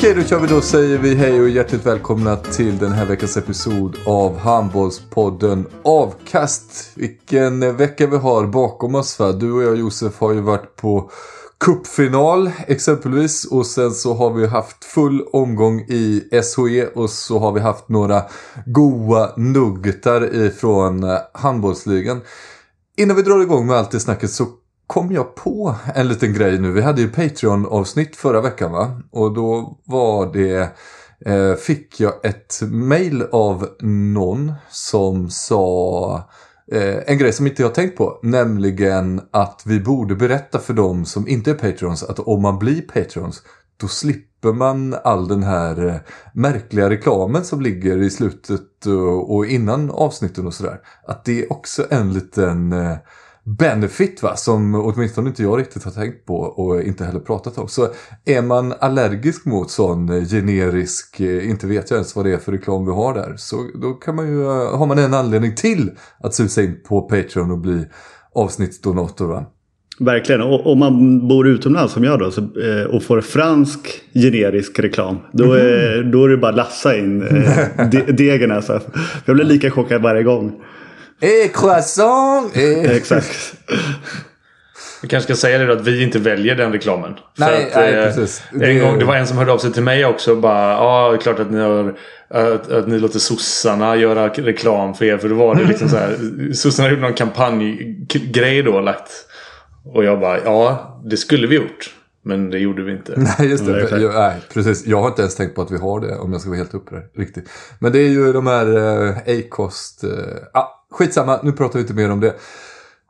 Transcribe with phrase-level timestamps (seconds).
[0.00, 3.36] Okej, då kör vi då säger vi hej och hjärtligt välkomna till den här veckans
[3.36, 6.92] episod av Handbollspodden Avkast.
[6.94, 9.32] Vilken vecka vi har bakom oss va?
[9.32, 11.10] Du och jag Josef har ju varit på
[11.60, 17.52] cupfinal exempelvis och sen så har vi haft full omgång i SHE och så har
[17.52, 18.22] vi haft några
[18.66, 22.20] goa nuggetar ifrån eh, handbollsligan.
[22.96, 24.46] Innan vi drar igång med allt det snacket så
[24.90, 26.72] kom jag på en liten grej nu.
[26.72, 29.00] Vi hade ju Patreon-avsnitt förra veckan va?
[29.10, 30.76] Och då var det
[31.26, 33.68] eh, fick jag ett mail av
[34.12, 36.14] någon som sa
[36.72, 38.20] eh, en grej som inte jag tänkt på.
[38.22, 42.82] Nämligen att vi borde berätta för dem som inte är Patreons att om man blir
[42.82, 43.42] Patreons
[43.76, 45.94] då slipper man all den här eh,
[46.34, 50.80] märkliga reklamen som ligger i slutet och, och innan avsnitten och sådär.
[51.06, 52.96] Att det är också en liten eh,
[53.58, 57.68] benefit va, som åtminstone inte jag riktigt har tänkt på och inte heller pratat om.
[57.68, 57.88] Så
[58.24, 62.38] är man allergisk mot sån eh, generisk, eh, inte vet jag ens vad det är
[62.38, 65.54] för reklam vi har där, så då kan man ju, eh, har man en anledning
[65.54, 65.90] till
[66.20, 67.84] att susa in på Patreon och bli
[68.34, 69.44] avsnittsdonator va.
[70.00, 70.40] Verkligen.
[70.40, 72.48] Och om man bor utomlands som jag då så,
[72.90, 73.80] och får fransk
[74.14, 75.16] generisk reklam.
[75.32, 77.18] Då, är, då är det bara att lassa in
[77.90, 78.80] de, degen alltså.
[79.24, 80.62] Jag blir lika chockad varje gång.
[81.20, 82.56] Eh, croissant!
[82.56, 82.90] Eh.
[82.96, 83.54] Exakt.
[85.02, 87.14] Vi kanske ska säga det då att vi inte väljer den reklamen.
[87.38, 88.42] Nej, För att, nej, eh, precis.
[88.52, 90.70] En Det- gång, det var en som hörde av sig till mig också och bara
[90.72, 91.94] Ja, det är klart att ni har
[92.34, 95.18] att, att ni låter sossarna göra reklam för er.
[95.18, 96.16] För då var det liksom så här.
[96.54, 99.10] Sossarna gjorde någon kampanjgrej då lagt.
[99.94, 101.90] Och jag bara ja, det skulle vi gjort.
[102.22, 103.14] Men det gjorde vi inte.
[103.38, 104.00] Nej, just det.
[104.00, 104.86] Jag, nej, precis.
[104.86, 106.74] Jag har inte ens tänkt på att vi har det om jag ska vara helt
[106.74, 107.02] uppe.
[107.14, 107.48] Riktigt.
[107.78, 110.04] Men det är ju de här eh, Acast...
[110.04, 110.10] Eh,
[110.52, 112.34] ah, skitsamma, nu pratar vi inte mer om det.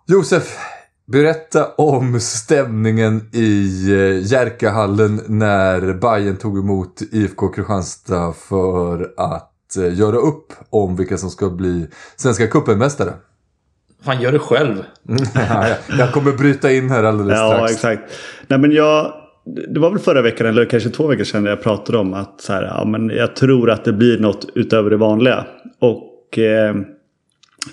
[0.06, 0.58] Josef,
[1.06, 9.98] berätta om stämningen i eh, Jerkahallen när Bayern tog emot IFK Kristianstad för att eh,
[9.98, 13.12] göra upp om vilka som ska bli Svenska cupen-mästare.
[14.04, 14.74] Fan, gör det själv.
[15.34, 15.66] Ja,
[15.98, 17.72] jag kommer bryta in här alldeles Ja, strax.
[17.72, 18.02] exakt.
[18.48, 19.12] Nej, men jag,
[19.74, 22.52] det var väl förra veckan eller kanske två veckor sedan jag pratade om att så
[22.52, 25.44] här, ja, men jag tror att det blir något utöver det vanliga.
[25.80, 26.76] Och eh,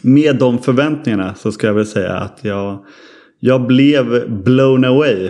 [0.02, 2.86] med de förväntningarna så ska jag väl säga att jag,
[3.40, 5.26] jag blev blown away.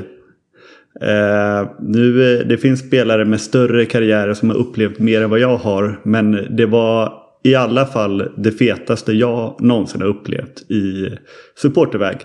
[1.01, 5.39] Eh, nu, eh, det finns spelare med större karriärer som har upplevt mer än vad
[5.39, 5.99] jag har.
[6.03, 11.09] Men det var i alla fall det fetaste jag någonsin har upplevt i
[11.55, 12.17] supporterväg.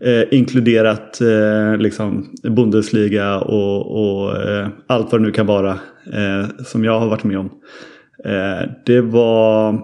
[0.00, 5.70] Eh, inkluderat eh, liksom Bundesliga och, och eh, allt vad det nu kan vara
[6.12, 7.50] eh, som jag har varit med om.
[8.24, 9.74] Eh, det var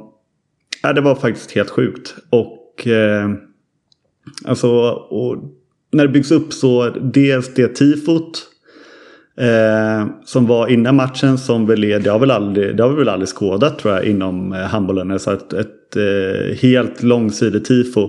[0.84, 2.14] eh, det var faktiskt helt sjukt.
[2.30, 3.30] Och eh,
[4.44, 5.36] alltså, och
[5.92, 8.47] när det byggs upp så dels det tifot
[9.41, 12.96] eh, som var innan matchen som väl är, det har, väl aldrig, det har vi
[12.96, 15.11] väl aldrig skådat tror jag inom eh, handbollen.
[15.11, 18.08] Alltså ett, ett eh, helt långsidigt tifo.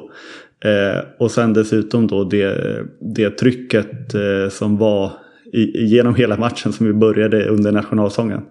[0.64, 2.58] Eh, och sen dessutom då det,
[3.16, 5.12] det trycket eh, som var
[5.54, 8.42] i, genom hela matchen som vi började under nationalsången.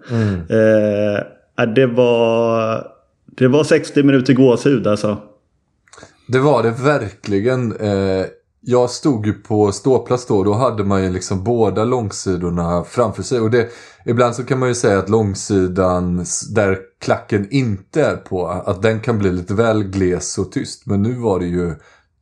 [0.49, 1.23] Eh,
[1.57, 2.83] ja, det var
[3.25, 5.17] det var 60 minuter gåshud alltså.
[6.27, 7.73] Det var det verkligen.
[8.61, 10.43] Jag stod ju på ståplats då.
[10.43, 13.39] Då hade man ju liksom båda långsidorna framför sig.
[13.39, 13.69] Och det,
[14.05, 16.25] ibland så kan man ju säga att långsidan
[16.55, 18.47] där klacken inte är på.
[18.47, 20.85] Att den kan bli lite väl gles och tyst.
[20.85, 21.75] Men nu var det ju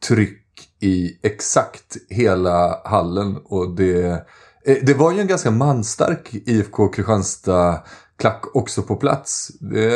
[0.07, 0.44] tryck
[0.81, 3.38] i exakt hela hallen.
[3.44, 4.25] Och det
[4.68, 7.84] Eh, Det var ju en ganska manstark IFK Kristianstad
[8.19, 9.48] klack också på plats.
[9.60, 9.89] Det...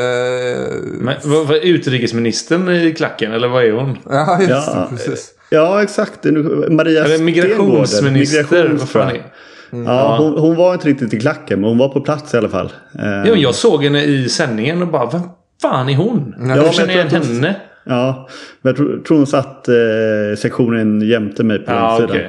[0.84, 3.98] Men vad, är utrikesministern i klacken eller vad är hon?
[4.10, 4.98] Ja, just Ja, det.
[4.98, 5.34] Precis.
[5.53, 6.25] Ja, exakt.
[6.69, 8.44] Maria Eller migrationsminister.
[8.44, 9.86] Migrations, Vad fan tror är jag.
[9.86, 12.50] Ja, hon, hon var inte riktigt i klacken, men hon var på plats i alla
[12.50, 12.71] fall.
[13.00, 15.21] Eh, Ja, jag såg henne i sändningen och bara, vem
[15.62, 16.36] fan är hon?
[16.39, 17.56] Ja, jag känner jag igen tror att hon- henne.
[17.86, 18.27] Ja,
[18.62, 19.74] men jag tror, tror hon satt eh,
[20.38, 22.25] sektionen jämte mig på Ja, den sidan.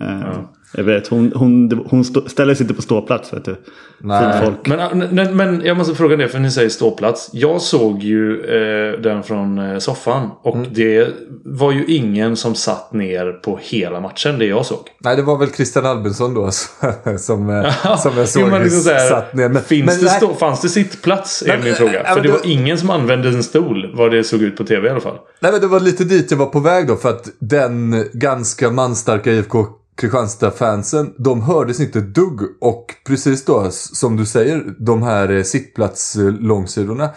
[0.00, 0.38] Eh,
[0.72, 3.56] Jag vet, hon, hon, hon stå, ställer sig inte på ståplats vet du.
[3.98, 4.52] Nej.
[4.64, 7.30] Men, äh, men, men jag måste fråga det för ni säger ståplats.
[7.32, 10.30] Jag såg ju eh, den från eh, soffan.
[10.42, 10.68] Och Mm.
[10.72, 11.08] det
[11.44, 14.38] var ju ingen som satt ner på hela matchen.
[14.38, 14.78] Det jag såg.
[14.98, 16.50] Nej, det var väl Christian Albinsson då
[17.18, 19.48] som, eh, som jag såg Jo, men liksom så här, satt ner.
[19.48, 21.42] Men, finns men, det nej, stå, fanns det sittplats?
[21.42, 22.02] Är min fråga.
[22.04, 23.92] ja, För det var ingen som använde en stol.
[23.96, 25.16] Vad det såg ut på tv i alla fall.
[25.40, 26.96] Nej, men det var lite dit jag var på väg då.
[26.96, 32.40] För att den ganska manstarka IFK Kristianstad-fansen, de hördes inte ett dugg.
[32.60, 37.10] Och precis då, som du säger, de här eh, sittplats-långsidorna.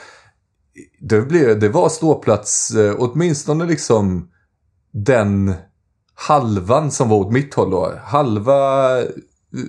[0.99, 4.29] Det, blev, det var ståplats, eh, åtminstone liksom
[4.91, 5.53] den
[6.15, 7.93] halvan som var åt mitt håll då.
[8.03, 9.05] Halva, eh,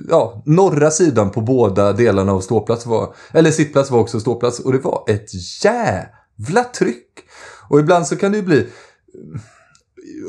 [0.09, 4.61] ja, norra sidan på båda delarna av ståplats var, eller sittplats var också ståplats.
[4.61, 7.07] Och det var ett jävla tryck.
[7.69, 8.69] Och ibland så kan det ju bli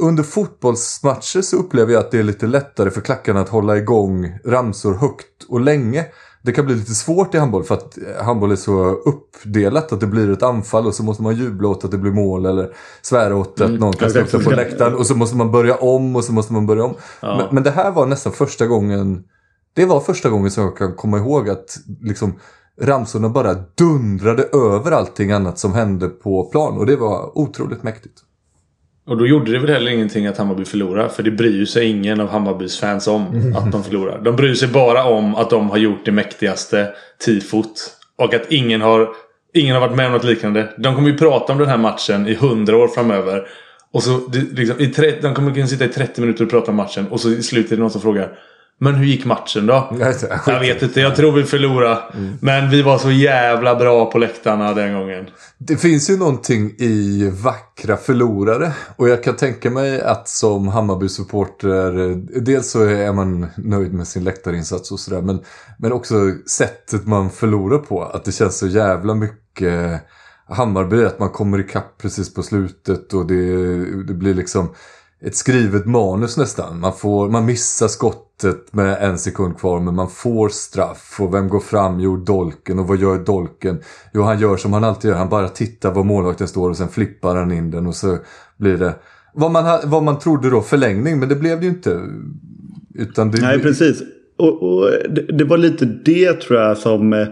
[0.02, 4.40] under fotbollsmatcher så upplever jag att det är lite lättare för klackarna att hålla igång
[4.46, 6.06] ramsor högt och länge.
[6.44, 10.08] Det kan bli lite svårt i handboll för att handboll är så uppdelat att det
[10.08, 12.70] blir ett anfall och så måste man jubla åt att det blir mål eller
[13.02, 16.24] svära åt att någon kastar upp på läktaren och så måste man börja om och
[16.24, 16.96] så måste man börja om.
[17.22, 19.24] Men, men det här var nästan första gången
[19.74, 22.40] det var första gången som jag kan komma ihåg att liksom
[22.82, 28.20] ramsorna bara dundrade över allting annat som hände på plan och det var otroligt mäktigt.
[29.12, 31.08] Och då gjorde det väl heller ingenting att Hammarby förlorar.
[31.08, 34.22] För det bryr sig ingen av Hammarbys fans om att de förlorar.
[34.22, 36.90] De bryr sig bara om att de har gjort det mäktigaste
[37.26, 37.98] tifot.
[38.18, 39.10] Och att ingen har,
[39.54, 40.74] ingen har varit med om något liknande.
[40.78, 43.48] De kommer ju prata om den här matchen i hundra år framöver.
[43.94, 44.20] Och så
[44.52, 47.08] liksom, i tre, de kommer kunna sitta i 30 minuter och prata om matchen.
[47.08, 48.38] Och så i slutet är det någon som frågar.
[48.84, 49.98] Men hur gick matchen då?
[50.46, 52.02] Jag vet inte, Jag tror vi förlorade.
[52.40, 55.28] Men vi var så jävla bra på läktarna den gången.
[55.58, 58.74] Det finns ju någonting i vackra förlorare.
[58.96, 64.24] Och jag kan tänka mig att som Hammarby-supporter, dels så är man nöjd med sin
[64.24, 65.22] läktarinsats och sådär.
[65.22, 65.40] Men,
[65.80, 66.16] men också
[66.50, 68.04] sättet man förlorar på.
[68.04, 70.02] Att det känns så jävla mycket
[70.50, 71.06] Hammarby.
[71.06, 74.70] Att man kommer ikapp precis på slutet och det, det blir liksom
[75.26, 76.80] ett skrivet manus nästan.
[76.80, 81.18] Man, får, man missar skottet med en sekund kvar men man får straff.
[81.20, 82.00] Och vem går fram?
[82.00, 82.80] Jo, Dolken.
[82.80, 83.80] Och vad gör Dolken?
[84.14, 85.18] Jo, han gör som han alltid gör.
[85.18, 88.18] Han bara tittar var målvakten står och sen flippar han in den och så
[88.58, 88.96] blir det
[89.34, 91.20] vad man, vad man trodde då förlängning.
[91.20, 92.02] Men det blev det ju inte.
[92.96, 94.02] Utan det, Nej, precis.
[94.38, 97.14] Och, och det, det var lite det tror jag som...
[97.14, 97.28] Eh,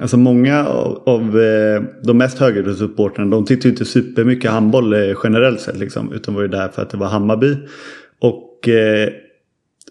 [0.00, 5.16] Alltså många av, av eh, de mest högre supportrarna de ju inte supermycket handboll eh,
[5.24, 5.78] generellt sett.
[5.78, 7.56] Liksom, utan var ju där för att det var Hammarby.
[8.20, 9.08] Och eh,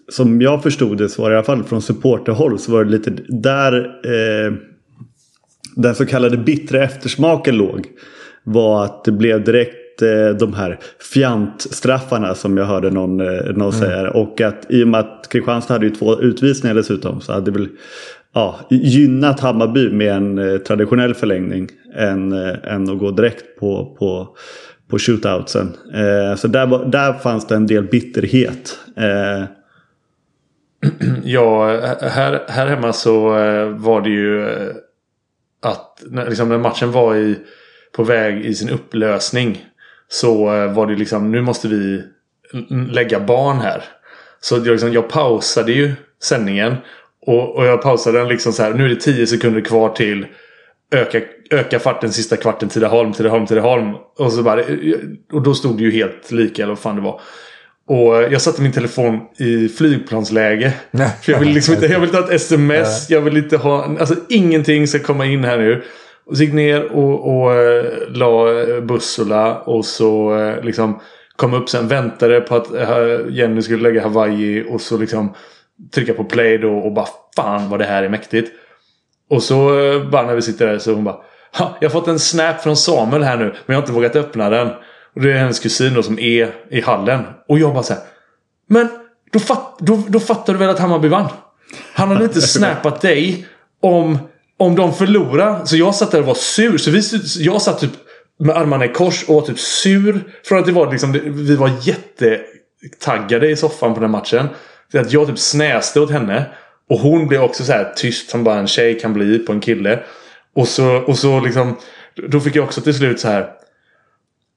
[0.08, 2.90] som jag förstod det så var det i alla fall från supporterhåll så var det
[2.90, 4.52] lite där eh,
[5.76, 7.86] den så kallade bittra eftersmaken låg.
[8.44, 10.78] Var att det blev direkt eh, de här
[11.12, 13.16] fjantstraffarna som jag hörde någon,
[13.56, 14.10] någon säga.
[14.10, 17.68] Och att i och med att Kristianstad hade ju två utvisningar dessutom så hade väl
[18.34, 23.96] ja, gynnat Hammarby med en eh, traditionell förlängning än, eh, än att gå direkt på,
[23.98, 24.36] på,
[24.90, 25.76] på shootoutsen.
[25.94, 28.78] Eh, så där, där fanns det en del bitterhet.
[28.96, 29.44] Eh,
[31.24, 34.46] Ja, här, här hemma så eh, var det ju
[35.62, 37.38] att när, liksom, när matchen var i,
[37.96, 39.66] på väg i sin upplösning
[40.08, 42.04] så var det liksom nu måste vi
[42.90, 43.84] lägga barn här.
[44.40, 45.92] Så jag, liksom, jag pausade ju
[46.22, 46.76] sändningen
[47.26, 48.74] och, och jag pausade den liksom så här.
[48.74, 50.26] Nu är det 10 sekunder kvar till
[50.92, 53.94] öka, öka farten sista kvarten Tidaholm, Tidaholm, Tidaholm.
[54.18, 54.62] Och, så bara,
[55.32, 57.20] och då stod det ju helt lika eller vad fan det var.
[57.86, 60.72] Och jag satte min telefon i flygplansläge.
[61.22, 63.10] För jag vill liksom inte, jag vill inte ha ett sms.
[63.10, 65.82] Jag vill inte ha, alltså ingenting ska komma in här nu.
[66.26, 71.00] Och så gick ner och, och eh, la eh, Bussula och så eh, liksom
[71.36, 71.88] kom upp sen.
[71.88, 72.68] Väntade på att
[73.30, 75.34] Jenny skulle lägga Hawaii och så liksom
[75.94, 78.52] trycka på play då och bara fan vad det här är mäktigt.
[79.30, 81.16] Och så eh, bara när vi sitter där så hon bara
[81.80, 84.50] Jag har fått en snap från Samuel här nu men jag har inte vågat öppna
[84.50, 84.68] den.
[85.14, 87.22] Och det är hennes kusin då som är i hallen.
[87.48, 88.02] Och jag bara så här,
[88.68, 88.88] Men
[89.32, 91.28] då, fatt, då, då fattar du väl att Hammarby vann?
[91.94, 93.46] Han hade inte snappat dig
[93.82, 94.18] om,
[94.58, 95.64] om de förlorar.
[95.64, 96.78] Så jag satt där och var sur.
[96.78, 97.02] Så vi,
[97.44, 97.92] jag satt typ
[98.38, 100.24] med armarna i kors och var typ sur.
[100.44, 104.48] Från att det var liksom, vi var jättetaggade i soffan på den matchen.
[104.92, 106.44] Till att jag typ snäste åt henne.
[106.90, 109.60] Och hon blir också så här tyst som bara en tjej kan bli på en
[109.60, 109.98] kille.
[110.54, 111.76] Och så, och så liksom.
[112.28, 113.50] Då fick jag också till slut så här.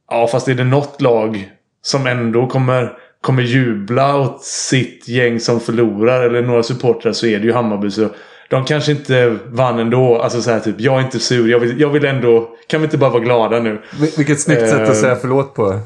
[0.09, 1.51] Ja fast är det något lag
[1.81, 6.21] som ändå kommer, kommer jubla åt sitt gäng som förlorar.
[6.23, 7.91] Eller några supportrar så är det ju Hammarby.
[7.91, 8.09] Så
[8.49, 10.17] de kanske inte vann ändå.
[10.21, 10.79] Alltså så här typ.
[10.79, 11.47] Jag är inte sur.
[11.51, 12.49] Jag vill, jag vill ändå.
[12.67, 13.81] Kan vi inte bara vara glada nu?
[13.99, 15.79] Vil- Vilket snyggt sätt att Eh, säga förlåt på.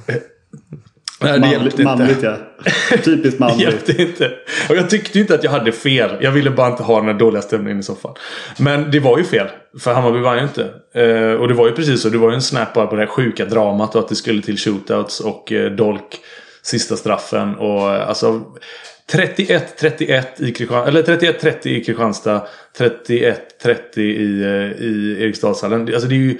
[1.21, 2.37] Nej, det Manligt, inte.
[2.61, 2.97] ja.
[3.03, 3.61] Typiskt Det manligt.
[3.61, 4.31] hjälpte inte.
[4.69, 6.09] Och jag tyckte inte att jag hade fel.
[6.21, 8.15] Jag ville bara inte ha den här dåliga stämningen i soffan.
[8.59, 9.47] Men det var ju fel.
[9.79, 10.67] För Hammarby vann ju inte.
[10.93, 12.09] Eh, och det var ju precis så.
[12.09, 13.95] Det var ju en snap bara på det här sjuka dramat.
[13.95, 16.17] Och att det skulle till shootouts och eh, Dolk
[16.61, 17.55] sista straffen.
[17.55, 18.41] Och eh, alltså
[19.13, 20.87] 31-31 i Kristianstad.
[20.87, 22.47] Eller 31-30 i Kristianstad.
[22.77, 24.01] 31-30 i,
[24.79, 25.81] i Eriksdalshallen.
[25.93, 26.37] Alltså det är ju...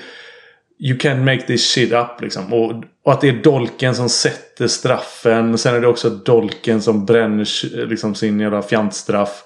[0.79, 2.53] You can't make this shit up liksom.
[2.53, 5.57] Och, och att det är Dolken som sätter straffen.
[5.57, 9.43] Sen är det också Dolken som bränner liksom, sin jävla fjantstraff.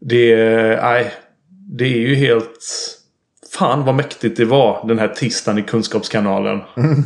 [0.00, 0.82] Det är...
[0.82, 1.12] Nej.
[1.68, 2.64] Det är ju helt...
[3.52, 6.60] Fan vad mäktigt det var den här tisdagen i Kunskapskanalen.
[6.76, 7.02] Mm.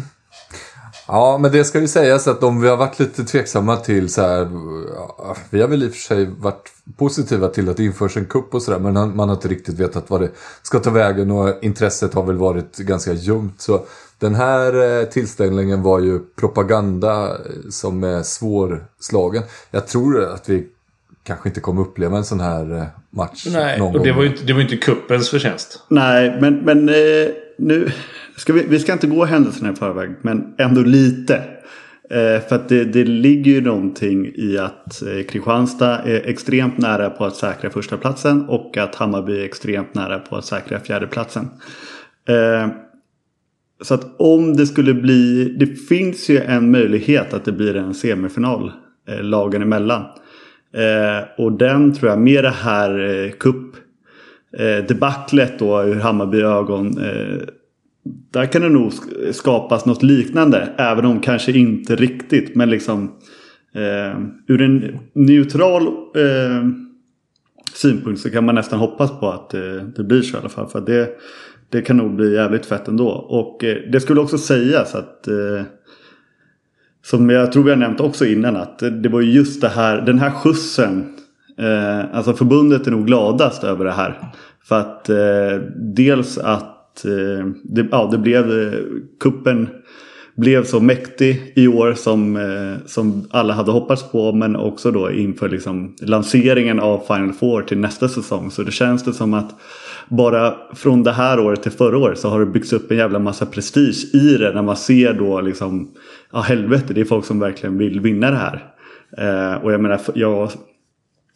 [1.12, 4.22] Ja, men det ska ju sägas att om vi har varit lite tveksamma till så
[4.22, 4.48] här.
[5.18, 8.26] ja, Vi har väl i och för sig varit positiva till att det införs en
[8.26, 8.78] kupp och sådär.
[8.78, 10.30] Men man har inte riktigt vetat vad det
[10.62, 13.60] ska ta vägen och intresset har väl varit ganska ljumt.
[13.60, 13.84] Så
[14.18, 17.34] den här eh, tillställningen var ju propaganda eh,
[17.70, 19.42] som är svårslagen.
[19.70, 20.66] Jag tror att vi
[21.24, 24.16] kanske inte kommer uppleva en sån här eh, match Nej, någon och det gång.
[24.16, 25.82] var ju inte, det var ju inte kuppens förtjänst.
[25.88, 26.94] Nej, men, men eh,
[27.60, 27.88] nu
[28.36, 31.42] ska vi, vi ska inte gå händelserna i förväg, men ändå lite.
[32.10, 37.10] Eh, för att det, det ligger ju någonting i att eh, Kristianstad är extremt nära
[37.10, 41.48] på att säkra första platsen och att Hammarby är extremt nära på att säkra fjärdeplatsen.
[42.28, 42.68] Eh,
[43.82, 47.94] så att om det skulle bli, det finns ju en möjlighet att det blir en
[47.94, 48.72] semifinal
[49.08, 50.02] eh, lagen emellan.
[50.74, 53.76] Eh, och den tror jag med det här eh, cup
[54.58, 56.98] eh, debaclet då ur Hammarby ögon.
[56.98, 57.38] Eh,
[58.30, 58.92] där kan det nog
[59.32, 60.68] skapas något liknande.
[60.76, 62.54] Även om kanske inte riktigt.
[62.56, 63.12] Men liksom
[63.74, 66.66] eh, ur en neutral eh,
[67.74, 70.68] synpunkt så kan man nästan hoppas på att eh, det blir så i alla fall.
[70.68, 71.08] För att det,
[71.68, 73.08] det kan nog bli jävligt fett ändå.
[73.08, 75.62] Och eh, det skulle också sägas att eh,
[77.02, 80.18] som jag tror vi har nämnt också innan att det var just det här, den
[80.18, 81.16] här skjutsen.
[81.58, 84.18] Eh, alltså förbundet är nog gladast över det här.
[84.64, 88.78] För att eh, dels att eh, det, ja, det blev eh,
[89.20, 89.68] kuppen
[90.36, 94.32] blev så mäktig i år som, eh, som alla hade hoppats på.
[94.32, 98.50] Men också då inför liksom lanseringen av Final Four till nästa säsong.
[98.50, 99.60] Så det känns det som att
[100.08, 103.18] bara från det här året till förra året så har det byggts upp en jävla
[103.18, 104.52] massa prestige i det.
[104.54, 105.90] När man ser då liksom,
[106.32, 108.64] ja helvete det är folk som verkligen vill vinna det här.
[109.18, 110.50] Eh, och jag menar, jag,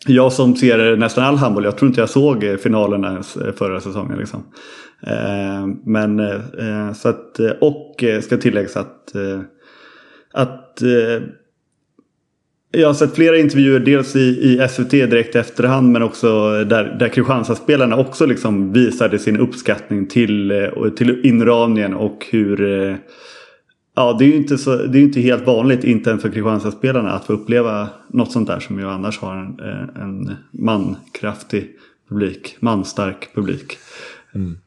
[0.07, 3.53] jag som ser nästan all handboll, jag tror inte jag såg eh, finalerna ens eh,
[3.53, 4.19] förra säsongen.
[4.19, 4.43] Liksom.
[5.07, 6.21] Eh, men
[6.95, 9.13] så att, och ska tilläggas att,
[10.33, 10.83] att
[12.71, 16.97] jag har sett flera intervjuer, dels i, i SVT direkt i efterhand men också där,
[16.99, 22.97] där Kristianstadsspelarna också liksom visade sin uppskattning till, till inramningen och hur eh,
[23.97, 27.13] Ja, det är ju inte, så, det är inte helt vanligt, inte ens för Kristianstadsspelarna,
[27.13, 31.71] att få uppleva något sånt där som ju annars har en, eh, en mankraftig
[32.09, 33.79] publik, manstark publik.
[34.35, 34.59] Mm.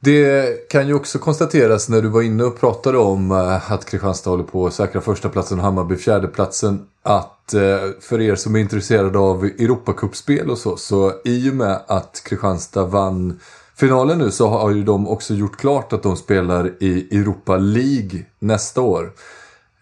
[0.00, 4.30] Det kan ju också konstateras när du var inne och pratade om eh, att Kristianstad
[4.30, 6.86] håller på att säkra förstaplatsen och Hammarby fjärdeplatsen.
[7.02, 11.80] Att eh, för er som är intresserade av Europacupspel och så, så i och med
[11.86, 13.40] att Kristianstad vann
[13.78, 18.24] finalen nu så har ju de också gjort klart att de spelar i Europa League
[18.38, 19.12] nästa år.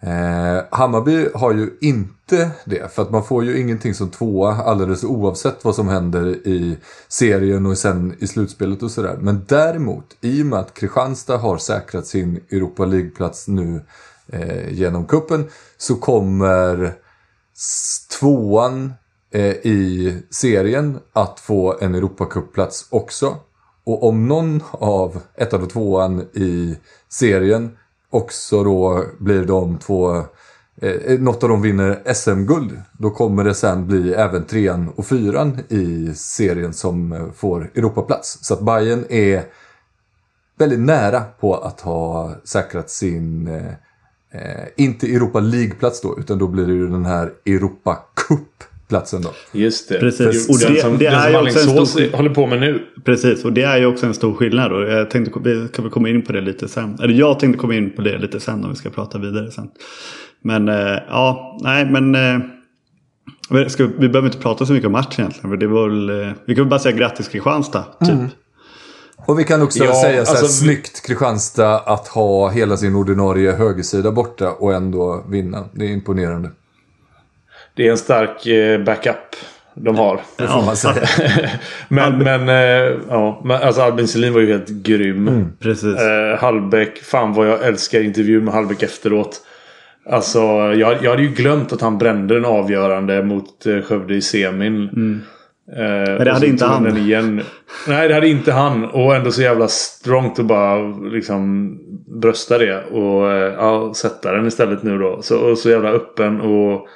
[0.00, 5.04] Eh, Hammarby har ju inte det, för att man får ju ingenting som tvåa alldeles
[5.04, 9.18] oavsett vad som händer i serien och sen i slutspelet och sådär.
[9.20, 13.80] Men däremot, i och med att Kristianstad har säkrat sin Europa League-plats nu
[14.32, 15.44] eh, genom kuppen
[15.78, 16.94] så kommer
[18.20, 18.92] tvåan
[19.30, 23.36] eh, i serien att få en Europacup-plats också.
[23.86, 26.78] Och om någon av ettan och tvåan i
[27.08, 27.76] serien
[28.10, 30.16] också då blir de två,
[30.82, 32.82] eh, eh något av dem vinner SM-guld.
[32.98, 38.38] Då kommer det sen bli även trean och fyran i serien som eh, får Europaplats.
[38.42, 39.44] Så att Bayern är
[40.58, 43.72] väldigt nära på att ha säkrat sin, eh,
[44.30, 48.64] eh inte Europa League-plats då, utan då blir det ju den här Europa Cup.
[48.88, 49.30] Cup-platsen då.
[49.52, 49.98] Just det.
[50.00, 50.48] Precis.
[50.48, 52.82] Och det- som, det är som ju också en stor- håller på med nu.
[53.04, 54.72] Precis, och det är ju också en stor skillnad.
[54.72, 56.98] Och jag tänkte, vi kan väl komma in på det lite sen.
[57.02, 59.68] Eller jag tänkte komma in på det lite sen om vi ska prata vidare sen.
[60.42, 62.14] Men eh, ja, nej men.
[62.14, 62.40] Eh,
[63.68, 65.50] Ska, vi behöver inte prata så mycket om matchen egentligen.
[65.50, 67.84] För det var väl, eh, vi kan väl bara säga grattis Kristianstad.
[68.06, 68.18] Typ.
[69.26, 72.94] Och vi kan också Ja, säga så här, alltså- snyggt Kristianstad att ha hela sin
[72.94, 75.64] ordinarie högersida borta och ändå vinna.
[75.72, 76.50] Det är imponerande.
[77.76, 79.36] Det är en stark eh, backup
[79.74, 80.20] de har.
[80.36, 80.94] Det får man säga.
[81.88, 85.52] Men, men, eh, ja, men alltså Albin Selin var ju helt grym.
[85.60, 85.98] Precis.
[85.98, 89.40] Eh, Hallbäck, fan vad jag älskar intervjun med Hallbäck efteråt.
[90.10, 90.40] Alltså,
[90.76, 94.90] jag, jag hade ju glömt att han brände den avgörande mot eh, Skövde i semin.
[95.76, 96.96] Eh, det och hade inte han.
[96.96, 97.42] Igen.
[97.88, 98.84] Nej, det hade inte han.
[98.84, 100.78] Och ändå så jävla strongt att bara
[101.12, 101.78] liksom
[102.20, 102.84] brösta det.
[102.84, 105.22] Och eh, ja, sätta den istället nu då.
[105.22, 106.88] Så, och så jävla öppen och...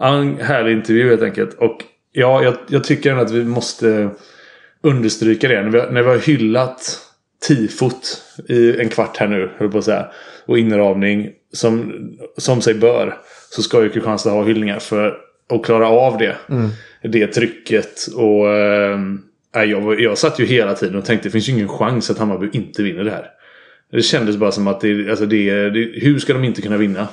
[0.00, 1.54] En härlig intervju helt enkelt.
[1.54, 1.78] Och
[2.12, 4.08] ja, jag, jag tycker ändå att vi måste
[4.82, 5.62] understryka det.
[5.62, 7.00] När vi, har- när vi har hyllat
[7.48, 10.06] tifot i en kvart här nu, höll på att säga.
[10.46, 11.92] Och inramning som,
[12.36, 13.16] som sig bör.
[13.50, 15.18] Så ska ju Kristianstad ha hyllningar för
[15.50, 16.36] att klara av det.
[17.02, 18.46] Det trycket och...
[19.54, 22.18] Nej, jag, jag satt ju hela tiden och tänkte det finns ju ingen chans att
[22.18, 23.26] Hammarby inte vinner det här.
[23.92, 27.08] Det kändes bara som att det, alltså det, det, hur ska de inte kunna vinna?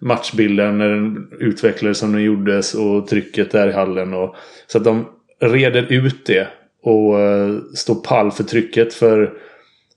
[0.00, 4.14] Matchbilden när den utvecklades som den gjordes och trycket där i hallen.
[4.14, 4.36] Och,
[4.66, 5.06] så att de
[5.40, 6.48] reder ut det
[6.82, 8.94] och uh, står pall för trycket.
[8.94, 9.32] För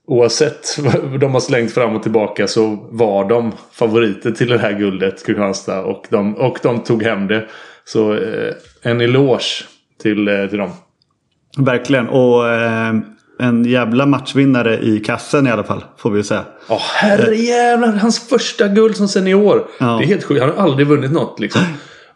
[0.08, 4.74] oavsett vad de har slängt fram och tillbaka så var de favoriter till det här
[4.74, 5.82] guldet, Kristianstad.
[5.84, 7.48] Och de, och de tog hem det.
[7.86, 9.64] Så eh, en eloge
[10.02, 10.72] till, eh, till dem.
[11.58, 12.10] Verkligen.
[12.10, 12.94] Och eh,
[13.40, 15.84] en jävla matchvinnare i kassen i alla fall.
[15.98, 16.44] Får vi ju säga.
[16.70, 17.92] Ja, herrejävlar.
[17.92, 19.68] Hans första guld som senior.
[19.80, 19.86] Ja.
[19.86, 20.42] Det är helt sjukt.
[20.42, 21.62] Han har aldrig vunnit något liksom.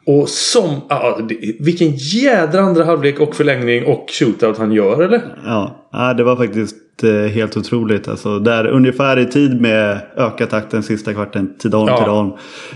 [0.06, 0.82] Och som...
[1.30, 5.22] Det, vilken jädra andra halvlek och förlängning och shootout han gör, eller?
[5.46, 8.08] Ja, det var faktiskt eh, helt otroligt.
[8.08, 11.98] Alltså, där ungefär i tid med öka takten sista kvarten, Tidaholm, Ja.
[11.98, 12.32] Tidaholm.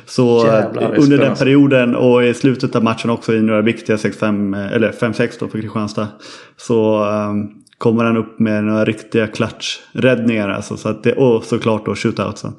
[0.05, 3.95] Så eh, Jävlar, under den perioden och i slutet av matchen också i några viktiga
[3.95, 6.07] 6-5 eh, eller 5-6 då för Kristianstad.
[6.57, 7.33] Så eh,
[7.77, 10.49] kommer han upp med några riktiga klatschräddningar.
[10.49, 12.53] Alltså, så att det, och såklart då shootoutsen.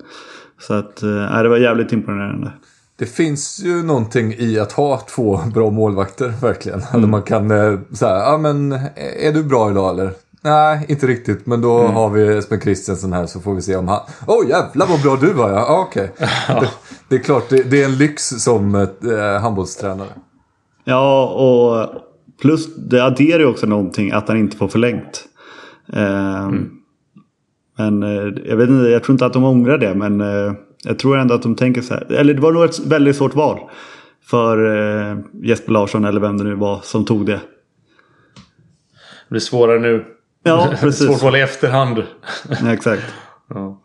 [0.61, 2.53] Så att eh, det var jävligt imponerande.
[2.99, 6.83] Det finns ju någonting i att ha två bra målvakter, verkligen.
[6.95, 8.73] Eller man kan eh, säga, ja men
[9.21, 10.11] är du bra idag eller?
[10.43, 11.47] Nej, inte riktigt.
[11.47, 14.01] Men då har vi Espen Christensen här så får vi se om han...
[14.27, 15.57] Åh oh, jävlar vad bra du var ja.
[15.57, 16.13] ja Okej.
[16.49, 16.69] Det,
[17.09, 20.09] det är klart, det, det är en lyx som eh, handbollstränare.
[20.85, 21.89] Ja, och
[22.41, 25.25] plus det adderar ju också någonting att han inte får förlängt.
[25.93, 26.71] Ehm,
[27.79, 29.95] Men eh, jag vet inte, jag tror inte att de ångrar det.
[29.95, 30.53] Men eh,
[30.85, 32.13] jag tror ändå att de tänker så här.
[32.13, 33.59] Eller det var nog ett väldigt svårt val.
[34.25, 37.33] För eh, Jesper Larsson eller vem det nu var som tog det.
[37.33, 40.05] Det blir svårare nu.
[40.43, 41.07] Ja, precis.
[41.07, 42.03] Svårt val i efterhand.
[42.63, 43.03] Ja, exakt.
[43.55, 43.83] Ja.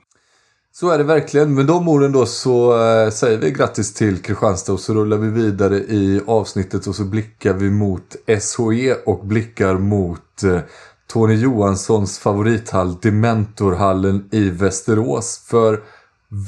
[0.76, 1.54] Så är det verkligen.
[1.54, 5.30] Med de orden då så eh, säger vi grattis till Kristianstad och så rullar vi
[5.30, 10.60] vidare i avsnittet och så blickar vi mot SHE och blickar mot eh,
[11.08, 15.44] Tony Johanssons favorithall Dementorhallen i Västerås.
[15.46, 15.84] För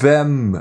[0.01, 0.57] vem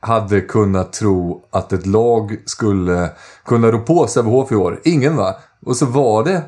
[0.00, 3.10] hade kunnat tro att ett lag skulle
[3.44, 4.80] kunna rå på Sävehof i år?
[4.84, 5.36] Ingen va?
[5.66, 6.42] Och så var det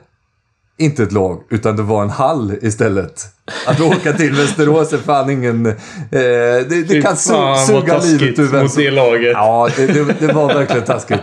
[0.81, 3.27] inte ett lag, utan det var en hall istället.
[3.67, 5.67] Att åka till Västerås är fan ingen...
[5.67, 5.75] Eh,
[6.11, 7.33] det det kan su
[7.67, 9.33] suga livet ur vem mot det laget.
[9.33, 11.23] Ja, det, det, det var verkligen taskigt.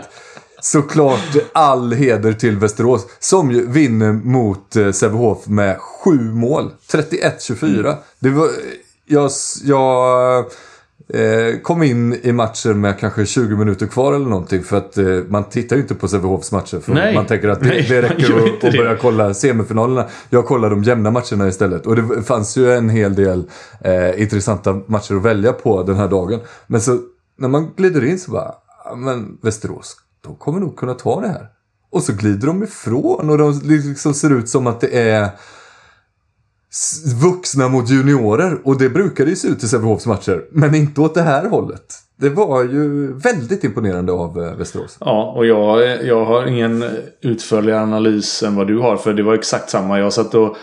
[0.61, 6.71] Såklart all heder till Västerås som ju vinner mot eh, Sävehof med sju mål.
[6.91, 7.95] 31-24.
[8.19, 8.47] Det var...
[9.05, 9.31] Jag,
[9.63, 10.45] jag
[11.63, 14.63] kom in i matchen med kanske 20 minuter kvar eller någonting.
[14.63, 16.79] För att eh, man tittar ju inte på Sävehofs matcher.
[16.79, 17.13] För Nej.
[17.15, 20.05] man tänker att det, Nej, det räcker att, att börja kolla semifinalerna.
[20.29, 21.85] Jag kollar de jämna matcherna istället.
[21.87, 23.43] Och det fanns ju en hel del
[23.81, 26.39] eh, intressanta matcher att välja på den här dagen.
[26.67, 26.99] Men så
[27.37, 28.51] när man glider in så bara,
[28.85, 31.47] "Ja, men Västerås, de kommer nog kunna ta det här.
[31.91, 35.29] Och så glider de ifrån och de liksom ser ut som att det är
[37.21, 38.57] vuxna mot juniorer.
[38.63, 40.41] Och det brukar det ju se ut i Sävehofs matcher.
[40.51, 41.85] Men inte åt det här hållet.
[42.19, 44.97] Det var ju väldigt imponerande av eh, Västerås.
[44.99, 46.85] Ja, och jag, jag har ingen
[47.21, 48.97] utförligare analys än vad du har.
[48.97, 49.99] För det var exakt samma.
[49.99, 50.57] Jag satt och...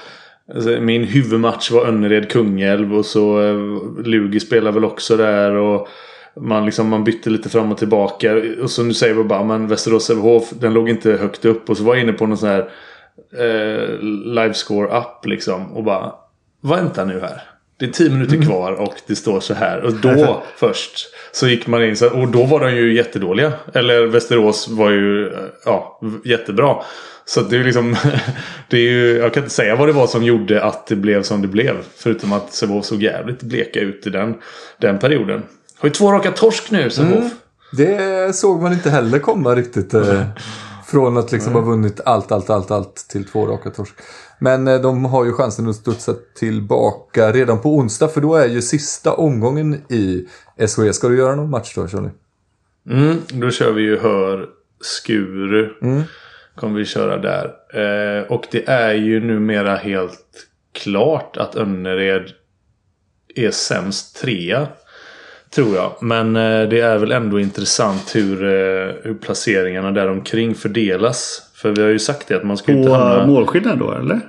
[0.55, 5.51] Alltså, min huvudmatch var Önnered-Kungälv och så eh, Lugi spelade väl också där.
[5.51, 5.89] och
[6.41, 8.43] man, liksom, man bytte lite fram och tillbaka.
[8.63, 11.71] Och så nu säger vi bara men Västerås Sävehof den låg inte högt upp.
[11.71, 12.71] Och så var jag inne på någon sån här
[13.39, 13.99] eh,
[14.35, 15.73] livescore-app liksom.
[15.73, 16.13] Och bara
[16.63, 17.43] vänta nu här.
[17.79, 19.81] Det är tio minuter kvar och det står så här.
[19.81, 21.97] Och då först så gick man in.
[22.13, 23.53] Och då var de ju jättedåliga.
[23.73, 26.77] Eller Västerås var ju eh, ja, jättebra.
[27.25, 27.97] Så det är liksom...
[28.69, 31.23] Det är ju, jag kan inte säga vad det var som gjorde att det blev
[31.23, 31.77] som det blev.
[31.97, 34.35] Förutom att Sävehof såg jävligt bleka ut i den,
[34.79, 35.43] den perioden.
[35.79, 37.33] Har ju två raka torsk nu Sävehof.
[37.73, 39.95] Det såg man inte heller komma riktigt.
[40.95, 43.95] Från att liksom ha vunnit allt, allt, allt, allt till två raka torsk.
[44.39, 48.09] Men eh, de har ju chansen att studsa tillbaka redan på onsdag.
[48.09, 50.29] För då är ju sista omgången i
[50.59, 50.93] SHE.
[50.93, 52.11] Ska du göra någon match då, Charlie?
[52.91, 54.49] Mm, då kör vi ju Hör
[54.81, 55.71] Skuru.
[56.57, 57.45] Kommer vi köra där.
[57.75, 62.31] Eh, och det är ju numera helt klart att Önnered
[63.35, 64.69] är sämst trea.
[65.55, 65.93] Tror jag.
[66.01, 71.43] Men eh, det är väl ändå intressant hur, eh, hur placeringarna där omkring fördelas.
[71.55, 73.27] För vi har ju sagt det att man ska ju inte På hamna...
[73.27, 74.21] målskillnad då eller?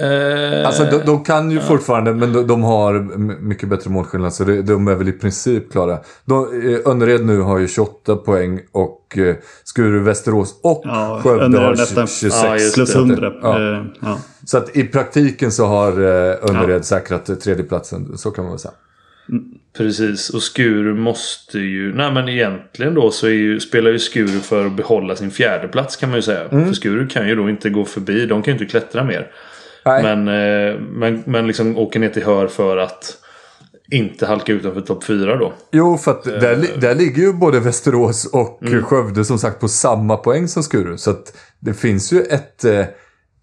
[0.00, 4.34] Eh, Alltså de, de kan ju fortfarande, men de, de har mycket bättre målskillnad.
[4.34, 5.98] Så det, de är väl i princip klara.
[6.24, 11.44] De, eh, Önnered nu har ju 28 poäng och eh, Skuru, Västerås och Ja, Skövde
[11.44, 12.42] Önnered har nästan 26.
[12.44, 12.98] Ja, Plus det.
[12.98, 13.32] 100.
[13.42, 13.72] Ja.
[13.72, 14.18] Eh, ja.
[14.44, 18.18] Så att i praktiken så har eh, Önnered säkrat eh, tredjeplatsen.
[18.18, 18.74] Så kan man väl säga.
[19.76, 21.94] Precis, och Skuru måste ju...
[21.94, 25.96] Nej men egentligen då så ju, spelar ju Skuru för att behålla sin fjärde plats
[25.96, 26.48] kan man ju säga.
[26.48, 28.26] För Skuru kan ju då inte gå förbi.
[28.26, 29.30] De kan ju inte klättra mer.
[29.84, 30.02] Nej.
[30.02, 33.16] Men, eh, men, men liksom åker ner till Hör för att
[33.90, 35.52] inte halka utanför topp fyra då.
[35.72, 39.60] Jo, för att där, li- där ligger ju både Västerås och eh, Skövde som sagt
[39.60, 40.96] på samma poäng som Skuru.
[40.96, 42.84] Så att det finns ju ett eh,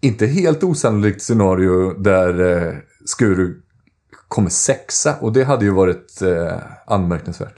[0.02, 2.72] inte helt osannolikt scenario där eh,
[3.04, 3.54] Skuru
[4.34, 5.16] kommer sexa.
[5.20, 7.54] Och det hade ju varit eh, anmärkningsvärt.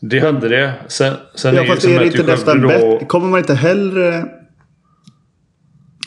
[0.00, 0.74] Det hade det.
[0.88, 3.06] Sen, sen Ja, är, fast är det inte nästan då- bättre?
[3.06, 4.24] Kommer man inte hellre...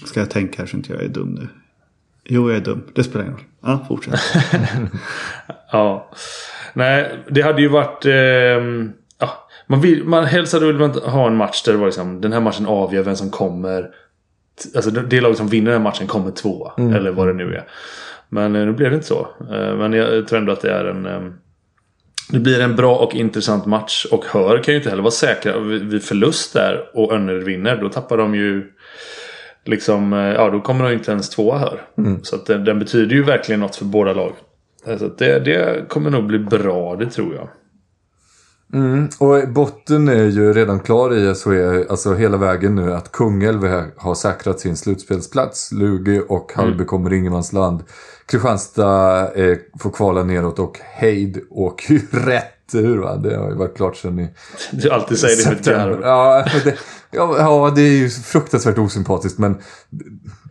[0.05, 1.47] Ska jag tänka här så inte jag är dum nu?
[2.23, 2.83] Jo, jag är dum.
[2.95, 3.45] Det spelar ingen roll.
[3.61, 4.19] Ja, fortsätt.
[5.71, 6.11] Ja.
[6.73, 8.05] Nej, det hade ju varit...
[8.05, 9.29] ehm, ja,
[9.67, 12.33] man, vill, man helst hade väl inte ha en match där det var liksom, den
[12.33, 13.89] här matchen avgör vem som kommer.
[14.75, 16.73] Alltså det lag som vinner den här matchen kommer tvåa.
[16.77, 17.67] Eller vad det nu är.
[18.29, 19.27] Men eh, nu blev det inte så.
[19.39, 21.05] Eh, men jag tror ändå att det är en...
[21.05, 21.33] ehm,
[22.29, 24.05] det blir en bra och intressant match.
[24.11, 25.59] Och Hör kan ju inte heller vara säkra.
[25.59, 27.77] Vid förlust där och Önnered vinner.
[27.77, 28.71] Då tappar de ju...
[29.65, 31.81] Liksom, eh, ja då kommer de inte ens tvåa Hör.
[32.23, 34.33] Så att den, den betyder ju verkligen något för båda lag.
[34.99, 37.49] Så det, det kommer nog bli bra, det tror jag.
[39.19, 43.63] Och botten är ju redan klar i SHE, alltså hela vägen nu, att Kungälv
[43.95, 45.71] har säkrat sin slutspelsplats.
[45.71, 47.83] Lugi och Hallby kommer ingenmansland.
[48.27, 53.15] Kristianstad eh, får kvala neråt och Heid åker ju rätt ur va.
[53.17, 54.29] Det har ju varit klart sedan i
[54.71, 55.99] Du alltid säger det med.
[56.03, 56.75] Ja, det,
[57.11, 59.55] ja, ja, det är ju fruktansvärt osympatiskt men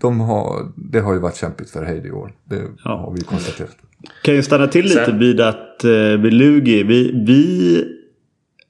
[0.01, 2.33] de har, det har ju varit kämpigt för Heid i år.
[2.45, 2.91] Det Ja.
[2.97, 3.77] har vi konstaterat.
[4.23, 5.91] Kan ju stanna till lite Sen- vid att eh,
[6.23, 7.85] vid Lugi, vi, vi...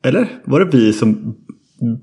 [0.04, 1.36] Eller var det vi som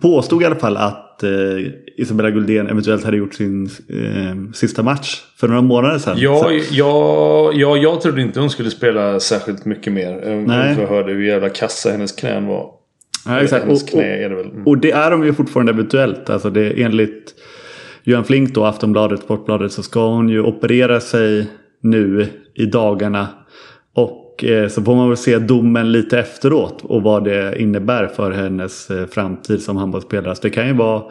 [0.02, 1.66] påstod i alla fall att eh,
[1.98, 6.18] Isabella Guldén eventuellt hade gjort sin eh, sista match för några månader sedan?
[6.20, 10.22] Ja, ja, ja, jag trodde inte hon skulle spela särskilt mycket mer.
[10.26, 10.46] Nej.
[10.46, 10.76] Nej.
[10.80, 12.70] Jag hörde hur jävla kassa hennes knän var.
[13.26, 13.66] Ja, exakt.
[13.66, 14.50] Hennes knä är det väl.
[14.50, 14.68] Mm.
[14.68, 16.30] och det är de ju fortfarande eventuellt.
[16.30, 17.34] Alltså det enligt
[18.04, 21.48] Johan Flink då, Aftonbladet, Sportbladet, så ska hon ju operera sig
[21.82, 23.28] nu i dagarna.
[23.96, 28.32] Och eh, så får man väl se domen lite efteråt och vad det innebär för
[28.32, 30.36] hennes eh, framtid som handbollsspelare.
[30.36, 31.04] Så det kan ju vara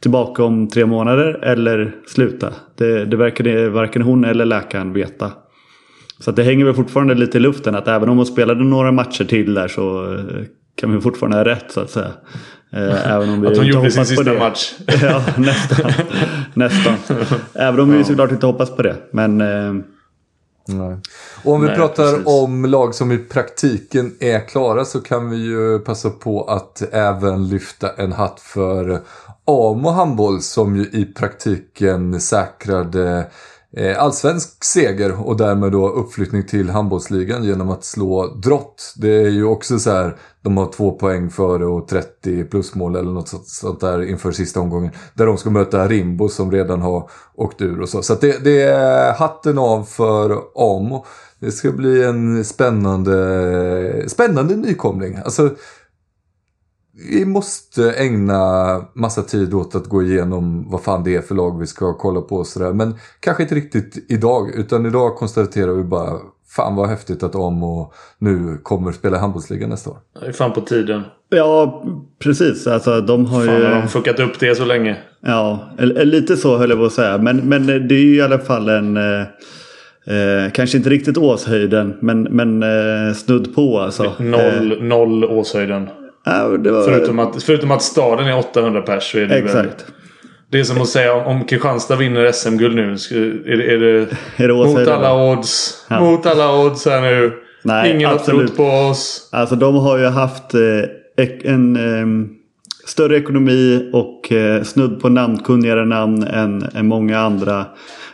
[0.00, 2.52] tillbaka om tre månader eller sluta.
[2.76, 5.30] Det, det verkar varken hon eller läkaren veta.
[6.20, 9.24] Så det hänger väl fortfarande lite i luften att även om hon spelade några matcher
[9.24, 10.44] till där så eh,
[10.80, 12.10] kan vi fortfarande ha rätt så att säga.
[13.04, 14.38] Även om vi Att hon gjorde sin sista det.
[14.38, 14.72] match.
[15.02, 15.90] ja, nästan.
[16.54, 16.94] nästan.
[17.54, 18.96] Även om vi såklart inte hoppas på det.
[19.10, 19.40] Men
[20.68, 20.96] Nej.
[21.44, 22.26] Och om vi Nej, pratar precis.
[22.26, 27.48] om lag som i praktiken är klara så kan vi ju passa på att även
[27.48, 29.00] lyfta en hatt för
[29.44, 33.30] Amo handboll som ju i praktiken säkrade
[33.76, 38.94] eh, allsvensk seger och därmed då uppflyttning till handbollsligan genom att slå Drott.
[38.96, 40.16] Det är ju också så här,
[40.48, 44.60] de har två poäng före och 30 plusmål eller något sånt- sånt där inför sista
[44.60, 44.90] omgången.
[45.14, 48.02] Där de ska möta Rimbo som redan har åkt ur och så.
[48.02, 51.04] Så att det, det är hatten av för Amo.
[51.40, 55.16] Det ska bli en spännande, spännande nykomling.
[55.24, 55.50] Alltså,
[57.10, 61.58] vi måste ägna massa tid åt att gå igenom vad fan det är för lag
[61.58, 62.72] vi ska kolla på och sådär.
[62.72, 66.18] Men kanske inte riktigt idag, utan idag konstaterar vi bara
[66.50, 69.98] Fan vad häftigt att Amo nu kommer spela i handbollsligan nästa år.
[70.20, 71.02] Det är fan på tiden.
[71.28, 71.84] ja,
[72.22, 72.66] precis.
[72.66, 73.64] Alltså, de har Fan ju...
[73.64, 74.96] har de fuckat upp det så länge.
[75.20, 75.68] Ja,
[76.04, 77.18] lite så höll jag på att säga.
[77.18, 78.96] Men, men det är ju i alla fall en...
[78.96, 79.20] Eh,
[80.06, 84.04] eh, kanske inte riktigt Åshöjden, men, men eh, snudd på alltså.
[84.04, 85.88] Eh, Noll, noll Åshöjden.
[86.24, 89.66] ja, det var, Förutom att, förutom att staden är 800 pers så är det väl...
[90.50, 92.92] Det är som att säga om, Kristianstad vinner SM-guld nu.
[93.52, 95.84] Är det, är det, Är det mot alla odds?
[95.88, 96.00] Ja.
[96.00, 97.32] Mot alla odds här nu.
[97.62, 98.40] Nej, Ingen absolut.
[98.40, 99.28] har trott på oss.
[99.32, 102.28] Alltså de har ju haft eh, en ehm,
[102.86, 107.66] större ekonomi och eh, snudd på namnkunnigare namn än, än många andra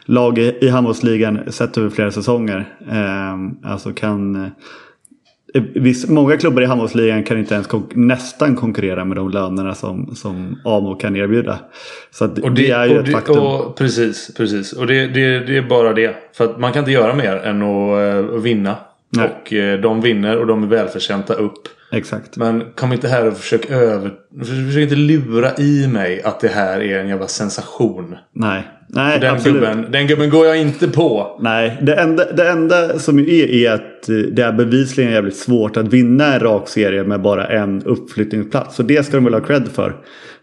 [0.05, 2.77] lag i, i handbollsligan sett över flera säsonger.
[2.91, 4.51] Ehm, alltså kan...
[5.55, 9.75] eh, Viss, många klubbar i handbollsligan kan inte ens kon- nästan konkurrera med de lönerna
[9.75, 11.59] som, som AMO kan erbjuda.
[12.11, 13.39] Så att Och det, är ju ett det, faktum.
[13.39, 14.73] Och, precis, precis.
[14.73, 16.17] Och det, det, det är bara det.
[16.37, 18.77] För att man kan inte göra mer än att eh, vinna.
[19.17, 19.29] Nej.
[19.43, 21.69] Och eh, de vinner och de är välförtjänta upp.
[21.95, 22.37] Exakt.
[22.37, 24.11] Men kom inte här och försök över...
[24.39, 28.17] Försök inte lura i mig att det här är en jävla sensation.
[28.33, 29.61] Nej, Nej Den absolut.
[29.63, 31.39] gubben, den gubben går jag inte på.
[31.41, 35.77] Nej, det enda, det enda som är är att eh, det är bevisligen jävligt svårt
[35.77, 38.77] att vinna en rak serie med bara en uppflyttningsplats.
[38.77, 39.97] Så det ska de väl ha cred för.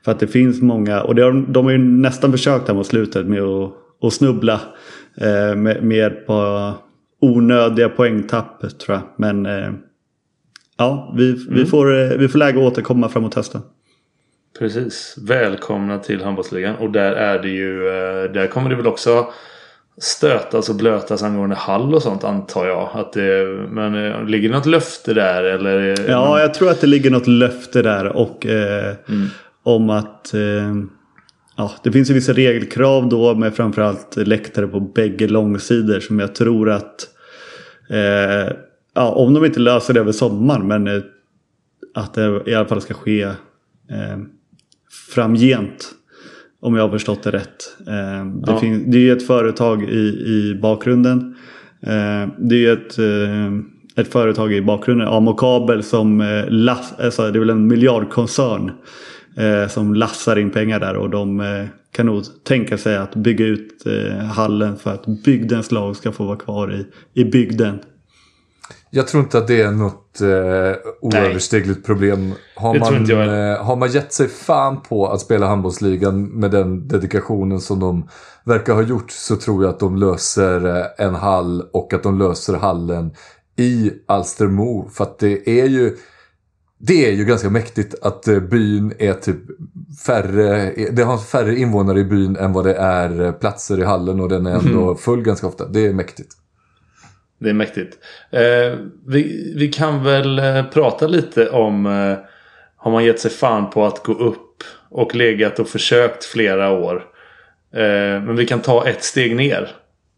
[0.06, 3.26] För att det finns många, och har, de har ju nästan försökt här mot slutet
[3.26, 4.62] med att, att snubbla.
[5.18, 6.72] Eh, med, med på
[7.22, 9.02] onödiga poängtapp tror jag.
[9.18, 9.72] Men eh,
[10.82, 13.62] ja, vi, vi, får, eh, vi får läge att återkomma framåt hösten.
[14.60, 15.16] Precis.
[15.28, 16.76] Välkomna till handbollsligan.
[16.76, 17.88] Och där är det ju...
[17.88, 19.28] eh, Där kommer det väl också
[20.02, 22.90] stötas och blötas angående hall och sånt antar jag.
[22.94, 25.96] Att det, men eh, ligger det något löfte där eller?
[26.10, 28.94] Ja, någon- jag tror att det ligger något löfte där och eh,
[29.64, 30.74] om att eh,
[31.58, 36.36] ja, det finns ju vissa regelkrav då med framförallt läktare på bägge långsidor som jag
[36.36, 37.08] tror att
[37.90, 38.54] eh,
[38.96, 41.02] ja, om de inte löser det över sommaren men eh,
[41.94, 44.18] att det i alla fall ska ske eh,
[45.14, 45.92] framgent.
[46.64, 47.78] Om jag har förstått det rätt.
[47.88, 48.60] Eh, det, Ja.
[48.60, 51.36] fin- det är ju ett företag i, i bakgrunden.
[51.82, 56.94] Eh, det är ju ett, eh, ett företag i bakgrunden, Amo Kabel, som eh, lass,
[57.00, 58.72] alltså det är väl en miljardkoncern.
[59.38, 61.44] Eh, som lassar in pengar där och de
[61.92, 63.84] kan nog tänka sig att bygga ut
[64.34, 66.86] hallen för att bygdens lag ska få vara kvar i,
[67.22, 67.80] i bygden.
[68.94, 72.34] Jag tror inte att det är något eh, oöverstigligt problem.
[72.56, 77.62] Har man, eh, har man gett sig fan på att spela handbollsligan med den dedikationen
[77.62, 78.10] som de
[78.44, 82.20] verkar ha gjort så tror jag att de löser eh, en hall och att de
[82.20, 83.12] löser hallen
[83.58, 84.90] i Alstermo.
[84.90, 85.98] För att det är ju
[86.78, 89.40] det är ju ganska mäktigt att eh, byn är typ
[90.06, 94.20] färre, det har färre invånare i byn än vad det är eh, platser i hallen
[94.20, 95.68] och den är ändå full ganska ofta.
[95.68, 96.38] Det är mäktigt.
[97.42, 97.98] Det är mäktigt.
[98.32, 98.78] Eh,
[99.08, 102.18] vi, vi kan väl eh, prata lite om eh,
[102.76, 106.96] Har man gett sig fan på att gå upp och legat och försökt flera år.
[107.74, 109.70] Eh, men vi kan ta ett steg ner.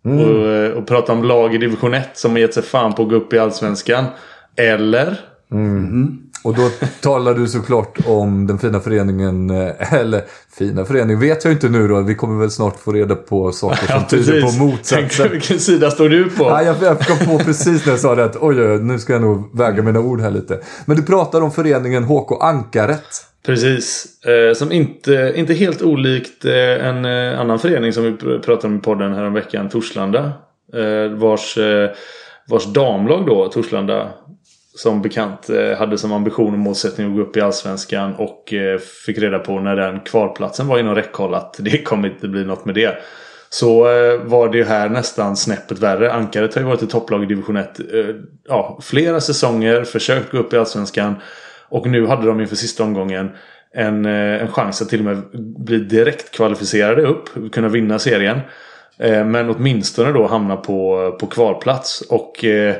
[0.03, 3.03] Och, eh, och prata om lag i division 1 som har gett sig fan på
[3.03, 4.05] att gå upp i Allsvenskan.
[4.55, 5.19] Eller?
[6.43, 6.69] Och då
[7.01, 10.21] talar du såklart om den fina föreningen, eh, eller
[10.57, 12.01] fina föreningen vet jag inte nu då.
[12.01, 15.31] Vi kommer väl snart få reda på saker som tyder på Tänk, motsatsen.
[15.31, 16.43] vilken sida står du på?
[16.43, 19.13] Ja, jag, jag kom på precis när jag sa det att oj, oj, nu ska
[19.13, 20.59] jag nog väga mina ord här lite.
[20.85, 23.05] Men du pratar om föreningen HK Ankaret.
[23.45, 24.05] Precis.
[24.25, 28.67] Eh, som inte, inte helt olikt eh, en eh, annan förening som vi pr- pratade
[28.67, 30.31] om i podden häromveckan, Torslanda.
[31.17, 31.57] Vars,
[32.49, 34.09] vars damlag då, Torslanda,
[34.75, 38.79] som bekant eh, hade som ambition och målsättning att gå upp i Allsvenskan och eh,
[38.79, 42.65] fick reda på när den kvalplatsen var inom räckhåll att det kommer inte bli något
[42.65, 42.97] med det.
[43.49, 46.13] Så eh, var det ju här nästan snäppet värre.
[46.13, 47.79] Ankaret har ju varit i topplag i division 1
[48.47, 51.15] ja, flera säsonger, försökt gå upp i Allsvenskan.
[51.69, 53.31] Och nu hade de inför sista omgången
[53.73, 55.21] en, en chans att till och med
[55.57, 57.29] bli direkt kvalificerade upp.
[57.51, 58.39] Kunna vinna serien.
[59.25, 62.01] Men åtminstone då hamna på, på kvalplats.
[62.01, 62.75] Och eh,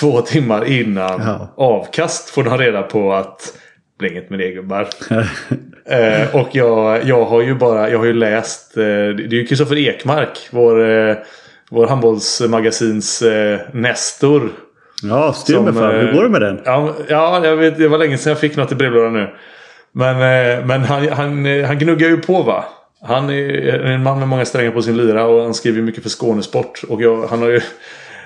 [0.00, 1.54] två timmar innan Ja.
[1.56, 4.88] avkast får de reda på att det blir inget med det gubbar.
[5.86, 8.76] eh, och jag, jag har ju bara jag har ju läst.
[8.76, 10.48] Eh, det är ju Kristoffer Ekmark.
[10.50, 11.16] Vår, eh,
[11.70, 14.50] vår handbollsmagasins eh, Nestor.
[15.02, 16.00] Ja, styr mig för.
[16.00, 16.60] Hur eh, går det med den?
[16.64, 19.28] Ja, ja jag vet, det var länge sedan jag fick något i brevlådan nu.
[19.92, 22.64] Men, eh, men han, han, eh, han gnuggar ju på va.
[23.04, 26.10] Han är en man med många strängar på sin lyra och han skriver mycket för
[26.10, 26.82] Skånesport.
[26.88, 27.60] Och jag, han har ju,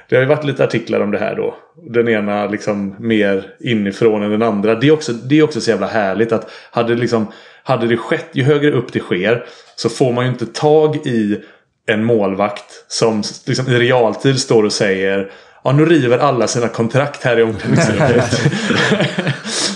[0.09, 1.57] det har ju varit lite artiklar om det här då.
[1.91, 4.75] Den ena liksom mer inifrån än den andra.
[4.75, 7.27] Det är också, det är också så jävla härligt att hade, liksom,
[7.63, 9.45] hade det skett, ju högre upp det sker
[9.77, 11.41] så får man ju inte tag i
[11.87, 15.31] en målvakt som liksom i realtid står och säger
[15.67, 18.41] Ja, nu river alla sina kontrakt här i omklädningsrummet.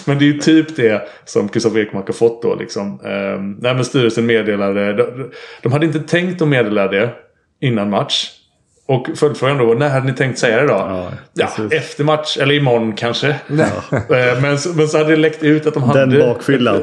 [0.07, 2.55] men det är ju typ det som Kristoffer Ekmark har fått då.
[2.55, 3.01] Liksom.
[3.05, 4.93] Ehm, nej, men styrelsen meddelade.
[4.93, 5.31] De,
[5.63, 7.11] de hade inte tänkt att meddela det
[7.61, 8.31] innan match.
[8.91, 10.73] Och följdfrågan då, när hade ni tänkt säga det då?
[10.73, 13.29] Ja, Ja, efter match, eller imorgon kanske.
[13.93, 16.07] Eh, men, så- men så hade det läckt ut att de hade...
[16.07, 16.83] Den bakfyllan.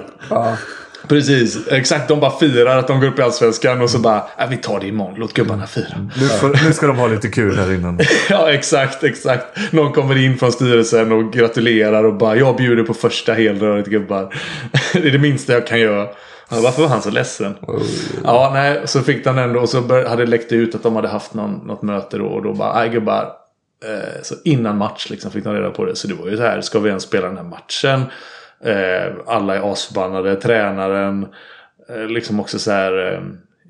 [1.07, 2.07] Precis, exakt.
[2.07, 4.79] De bara firar att de går upp i Allsvenskan och så bara, äh, vi tar
[4.79, 5.15] det imorgon.
[5.17, 6.09] Låt gubbarna fira.
[6.19, 7.99] Nu, får, nu ska de ha lite kul här innan.
[8.29, 9.73] Ja, exakt, exakt.
[9.73, 14.35] Någon kommer in från styrelsen och gratulerar och bara, jag bjuder på första helröret gubbar.
[14.93, 16.07] det är det minsta jag kan göra.
[16.49, 17.55] Ja, varför var han så ledsen?
[18.23, 21.07] Ja, nej, så fick de ändå och så hade det läckt ut att de hade
[21.07, 23.31] haft någon, något möte då och då bara, nej gubbar.
[23.85, 25.95] Eh, så innan match liksom fick de reda på det.
[25.95, 28.01] Så det var ju så här, ska vi ens spela den här matchen?
[28.65, 31.27] Eh, alla är asförbannade, tränaren.
[31.89, 33.13] Eh, liksom också så här.
[33.13, 33.19] Eh,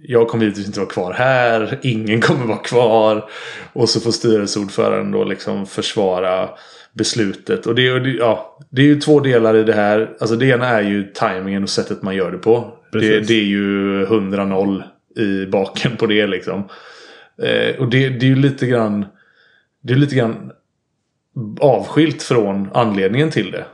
[0.03, 1.79] jag kommer givetvis inte vara kvar här.
[1.81, 3.29] Ingen kommer vara kvar.
[3.73, 6.49] Och så får styrelseordföranden då liksom försvara
[6.93, 7.65] beslutet.
[7.65, 10.09] Och det är, ja, det är ju två delar i det här.
[10.19, 12.73] Alltså det ena är ju tajmingen och sättet man gör det på.
[12.91, 14.83] Det, det är ju 100-0
[15.17, 16.69] i baken på det liksom.
[17.41, 19.05] Eh, och det, det är ju lite grann
[19.81, 20.51] Det är lite grann
[21.59, 23.65] avskilt från anledningen till det.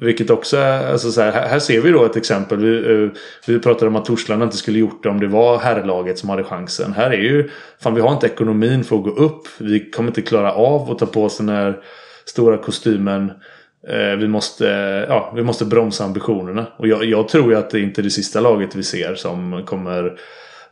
[0.00, 2.58] Vilket också är, alltså så här, här- ser vi då ett exempel.
[2.58, 3.08] Vi, eh,
[3.46, 6.44] vi pratade om att Torslanda inte skulle gjort det om det var herrlaget som hade
[6.44, 6.92] chansen.
[6.92, 7.50] Här är ju,
[7.82, 9.48] fan vi har inte ekonomin för att gå upp.
[9.58, 11.78] Vi kommer inte klara av att ta på oss den här
[12.24, 13.32] stora kostymen.
[13.88, 14.64] Eh, vi måste,
[15.08, 16.66] ja, vi måste bromsa ambitionerna.
[16.76, 19.62] Och jag, jag tror ju att det inte är det sista laget vi ser som
[19.66, 20.18] kommer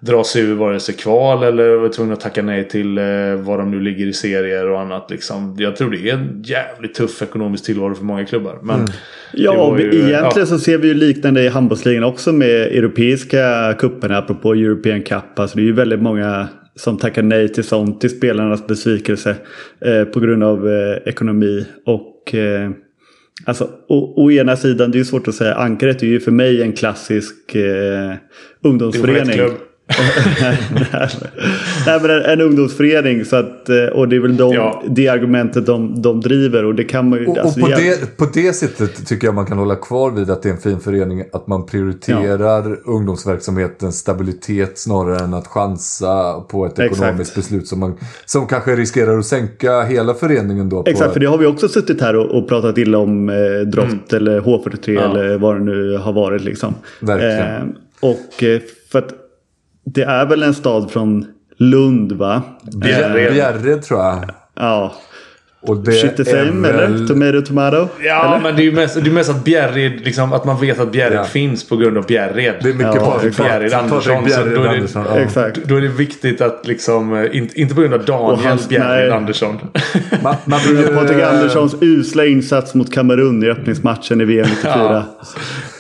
[0.00, 3.04] dra sig ur vare sig kval eller vara tvungna att tacka nej till eh,
[3.36, 5.10] vad de nu ligger i serier och annat.
[5.10, 5.56] Liksom.
[5.58, 8.58] Jag tror det är en jävligt tuff ekonomisk tillvaro för många klubbar.
[8.62, 8.92] Men det
[9.32, 10.46] Ja, ju- egentligen ja.
[10.46, 15.38] så ser vi ju liknande i handbollsligan också med europeiska cuperna apropå European Cup.
[15.38, 19.34] Alltså det är ju väldigt många som tackar nej till sånt, till spelarnas besvikelse
[19.84, 21.66] eh, på grund av eh, ekonomi.
[21.86, 22.70] Och eh,
[23.44, 26.32] alltså, å, å ena sidan, det är ju svårt att säga, Ankaret är ju för
[26.32, 28.14] mig en klassisk eh,
[28.64, 29.40] ungdomsförening.
[31.86, 34.82] nej, men en, en ungdomsförening så att, eh, och det är väl de, Ja.
[34.88, 37.26] det argumentet de, de driver och det kan man ju...
[37.26, 40.10] Och, alltså, och på, jag- det, på det sättet tycker jag man kan hålla kvar
[40.10, 41.24] vid att det är en fin förening.
[41.32, 46.92] Att man prioriterar ungdomsverksamhetens stabilitet snarare än att chansa på ett Exakt.
[47.02, 50.82] ekonomiskt beslut som, man, som kanske riskerar att sänka hela föreningen då.
[50.82, 53.36] På, Exakt, för det har vi också suttit här och, och pratat illa om eh,
[53.66, 55.00] Drott eller H43 Ja.
[55.10, 56.42] eller vad det nu har varit.
[56.44, 56.74] Liksom.
[57.00, 57.68] Verkligen.
[57.68, 58.60] Eh, och eh,
[58.92, 59.14] för att
[59.94, 62.42] det är väl en stad från Lund va?
[62.62, 63.32] Bjärred.
[63.32, 64.30] Bjärred tror jag.
[64.54, 64.92] Ja.
[65.60, 67.06] Och det Shit the är same väl- eller?
[67.06, 67.88] Tomato tomato?
[68.02, 68.40] Ja, eller?
[68.42, 70.92] men det är ju mest, det är mest att Bjärred, liksom, att man vet att
[70.92, 71.24] Bjärred Ja.
[71.24, 72.54] finns på grund av Bjärred.
[72.62, 74.24] Det är mycket Ja, Patrik Bjärred Andersson.
[74.24, 75.04] Bjärred då är det- Andersson.
[75.08, 75.16] Ja.
[75.18, 75.58] Exakt.
[75.64, 79.08] Då är det viktigt att liksom, eh, inte, inte på grund av Och Daniel Bjärred
[79.08, 79.10] nej.
[79.16, 79.58] Andersson.
[80.22, 84.62] Man, man blir Patrik Anderssons usla insats mot Kamerun i öppningsmatchen i VM 94.
[84.76, 85.04] Ja.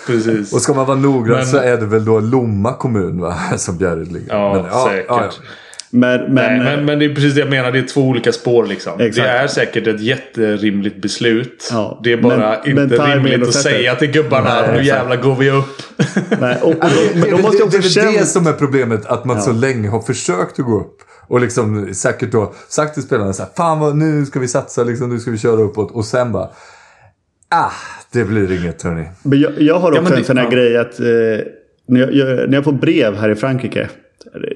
[0.06, 0.52] Precis.
[0.52, 3.34] Och ska man vara noggrann Men- så är det väl då Lomma kommun va?
[3.56, 4.34] Som Bjärred ligger.
[4.34, 5.40] Ja, säkert.
[5.90, 7.72] Men, men, Nej, men, men det är precis det jag menar.
[7.72, 9.00] Det är två olika spår liksom.
[9.00, 9.16] Exakt.
[9.26, 11.68] Det är säkert ett jätterimligt beslut.
[11.72, 15.34] Ja, Det är bara men- inte rimligt att säga till gubbarna Nej, nu jävlar går
[15.36, 15.82] vi upp.
[16.40, 18.52] nej, och, och Ja, de, Det de är måste det, också det, är som är
[18.52, 19.06] problemet.
[19.06, 20.96] Att man så länge har försökt att gå upp.
[21.28, 24.84] Och liksom säkert då sagt till spelarna så här, Fan vad, nu ska vi satsa,
[24.84, 25.90] liksom, nu ska vi köra uppåt.
[25.90, 26.48] Och sen bara,
[27.50, 27.70] ah,
[28.12, 29.04] det blir inget hörni.
[29.22, 30.50] Men jag, jag har Ja, också men en sån här ja.
[30.50, 31.06] grej att eh,
[31.88, 33.88] när, jag, jag, när jag får brev här i Frankrike.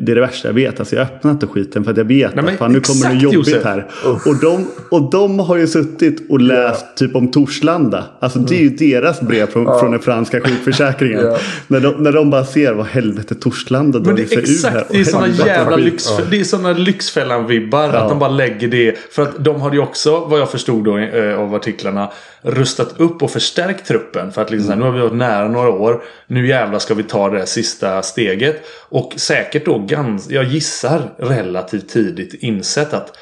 [0.01, 0.81] Det är det värsta jag vet.
[0.81, 3.21] Alltså jag öppnar inte skiten för att jag vet Nej, att fan, nu kommer det
[3.21, 3.65] jobbigt Josef.
[3.65, 3.87] här.
[4.05, 8.05] Och de, och de har ju suttit och läst typ om Torslanda.
[8.21, 11.23] Alltså det är ju deras brev från, från den franska sjukförsäkringen.
[11.33, 11.39] Ja.
[11.67, 14.87] När, de, när de bara ser vad helvete Torslanda drar är sig ur här.
[14.91, 17.89] det är helvete jävla lyx, det är såna Lyxfällan-vibbar.
[17.89, 18.99] Att de bara lägger det.
[19.11, 23.23] För att de hade ju också, vad jag förstod då, eh, av artiklarna, rustat upp
[23.23, 24.33] och förstärkt truppen.
[24.33, 26.03] För att liksom, här, nu har vi varit nära några år.
[26.27, 28.63] Nu jävlar ska vi ta det där sista steget.
[28.89, 33.19] Och säkert då, gans, jag gissar relativt tidigt insett att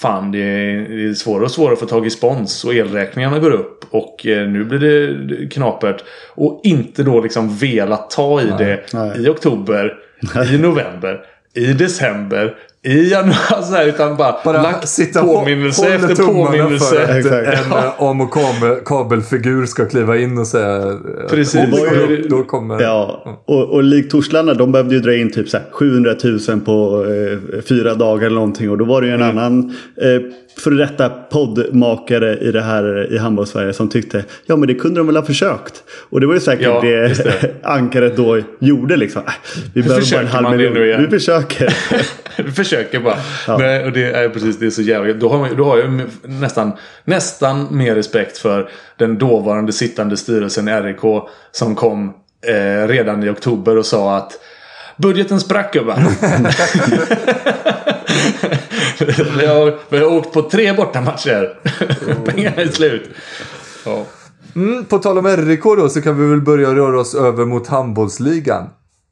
[0.00, 3.84] Fan, det är, svårare och svårare att få tag i spons och elräkningarna går upp.
[3.90, 6.04] Och eh, nu blir det knapert.
[6.34, 9.24] Och inte då liksom velat ta i det nej.
[9.24, 9.98] i oktober,
[10.54, 13.62] i november, i december, i januari.
[13.62, 17.02] Så här, utan bara, Bara lagt sitta påminnelse håller efter påminnelse.
[17.02, 17.46] Exakt.
[17.46, 21.60] en eh, am och kabel, kabelfigur ska kliva in och säga att Precis.
[21.60, 22.80] om ju- upp, då kommer...
[22.80, 26.14] Ja, och, och likt Torslanda, de behövde ju dra in typ så här 700
[26.48, 28.70] 000 på eh, fyra dagar eller någonting.
[28.70, 30.20] Och då var det ju en annan eh,
[30.58, 35.06] före detta poddmakare i det här i handbollssverige som tyckte ja men det kunde de
[35.06, 35.82] väl ha försökt.
[36.10, 37.54] Och det var ju säkert Ja, det, det.
[37.62, 39.22] ankaret då gjorde liksom.
[39.74, 41.02] Vi behöver bara en halv miljon.
[41.02, 41.74] Vi försöker.
[42.70, 43.18] Försöker bara.
[43.58, 46.02] Nej, och det är precis det är så jävla Då har, man, då har jag
[46.22, 46.72] nästan,
[47.04, 51.00] nästan mer respekt för den dåvarande sittande styrelsen i RIK
[51.52, 52.14] som kom
[52.46, 54.32] eh, redan i oktober och sa att
[54.96, 55.96] Budgeten sprack gubbar.
[59.38, 61.58] vi, har, vi har åkt på tre bortamatcher.
[62.30, 63.10] Pengarna är slut.
[63.84, 64.04] Ja.
[64.56, 67.66] Mm, på tal om RIK då så kan vi väl börja röra oss över mot
[67.66, 68.68] handbollsligan.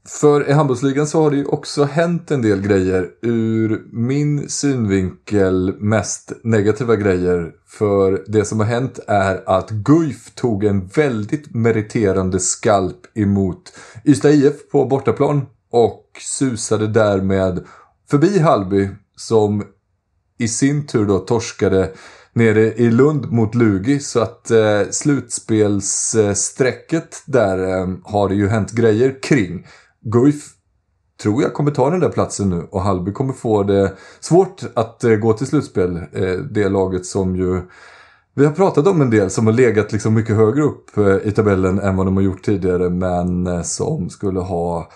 [0.09, 3.09] För i handbollsligan så har det ju också hänt en del grejer.
[3.23, 7.53] Ur min synvinkel mest negativa grejer.
[7.67, 13.73] För det som har hänt är att Guif tog en väldigt meriterande skalp emot
[14.05, 15.47] Ystad IF på bortaplan.
[15.71, 17.65] Och susade därmed
[18.11, 19.65] förbi Halby som
[20.39, 21.93] i sin tur då torskade
[22.33, 24.01] nere i Lund mot Lugi.
[24.01, 29.67] Så att eh, slutspelssträcket där eh, har det ju hänt grejer kring.
[30.01, 30.59] Guif
[31.23, 35.05] tror jag kommer ta den där platsen nu och Halby kommer få det svårt att
[35.05, 35.97] eh, gå till slutspel.
[35.97, 37.61] Eh, det laget som ju
[38.35, 41.33] vi har pratat om en del som har legat liksom mycket högre upp eh, i
[41.33, 44.91] tabellen än vad de har gjort tidigare men som skulle ha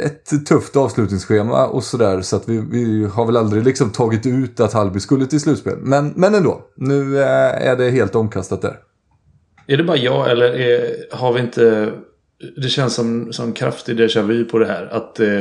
[0.00, 2.20] ett tufft avslutningsschema och sådär.
[2.20, 5.78] Så att vi, vi har väl aldrig liksom tagit ut att Halby skulle till slutspel.
[5.78, 8.76] Men, men ändå, nu är det helt omkastat där.
[9.66, 11.92] Är det bara jag eller är, har vi inte...
[12.56, 14.88] Det känns som, som kraftig déjà vu på det här.
[14.92, 15.40] Att, eh,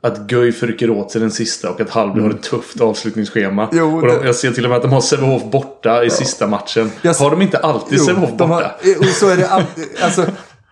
[0.00, 3.68] att Guif rycker åt sig den sista och att Halby har ett tufft avslutningsschema.
[3.72, 6.10] Jo, och de, det- jag ser till och med att de har Sävehof borta i
[6.10, 6.90] sista matchen.
[7.02, 8.44] Jag Har de inte alltid Sävehof borta?
[8.44, 8.62] har,
[8.98, 10.26] och så är det alltid, alltså,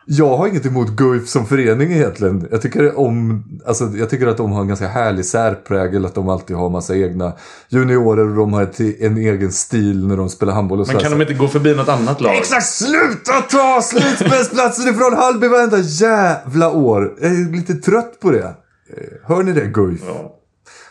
[0.07, 2.49] jag har inget emot Guif som förening egentligen.
[2.51, 6.07] Jag tycker, om, alltså, jag tycker att de har en ganska härlig särprägel.
[6.07, 7.33] Att de alltid har massa egna
[7.69, 11.11] juniorer och de har ett, en egen stil när de spelar handboll och Men kan
[11.11, 12.37] de inte gå förbi något annat lag?
[12.37, 12.67] Exakt!
[12.67, 17.15] Sluta ta slutspelsplatsen ifrån Halby varenda jävla år.
[17.21, 18.45] Jag är lite trött på det.
[18.45, 18.55] Eh,
[19.25, 20.03] Hör ni det Guif?
[20.07, 20.41] Ja.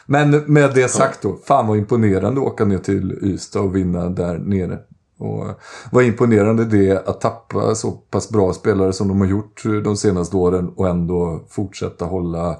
[0.06, 4.10] Men med det sagt då, fan vad imponerande att åka ner till Ystad och vinna
[4.10, 4.80] där nere.
[5.24, 5.60] Och
[5.92, 9.98] vad imponerande det är att tappa så pass bra spelare som de har gjort de
[9.98, 12.52] senaste åren och ändå fortsätta hålla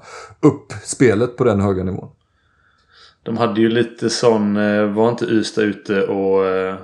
[0.42, 2.08] upp spelet på den höga nivån.
[3.22, 4.56] De hade ju lite sån...
[4.56, 6.46] eh, Var inte Ystad ute och...
[6.46, 6.74] eh,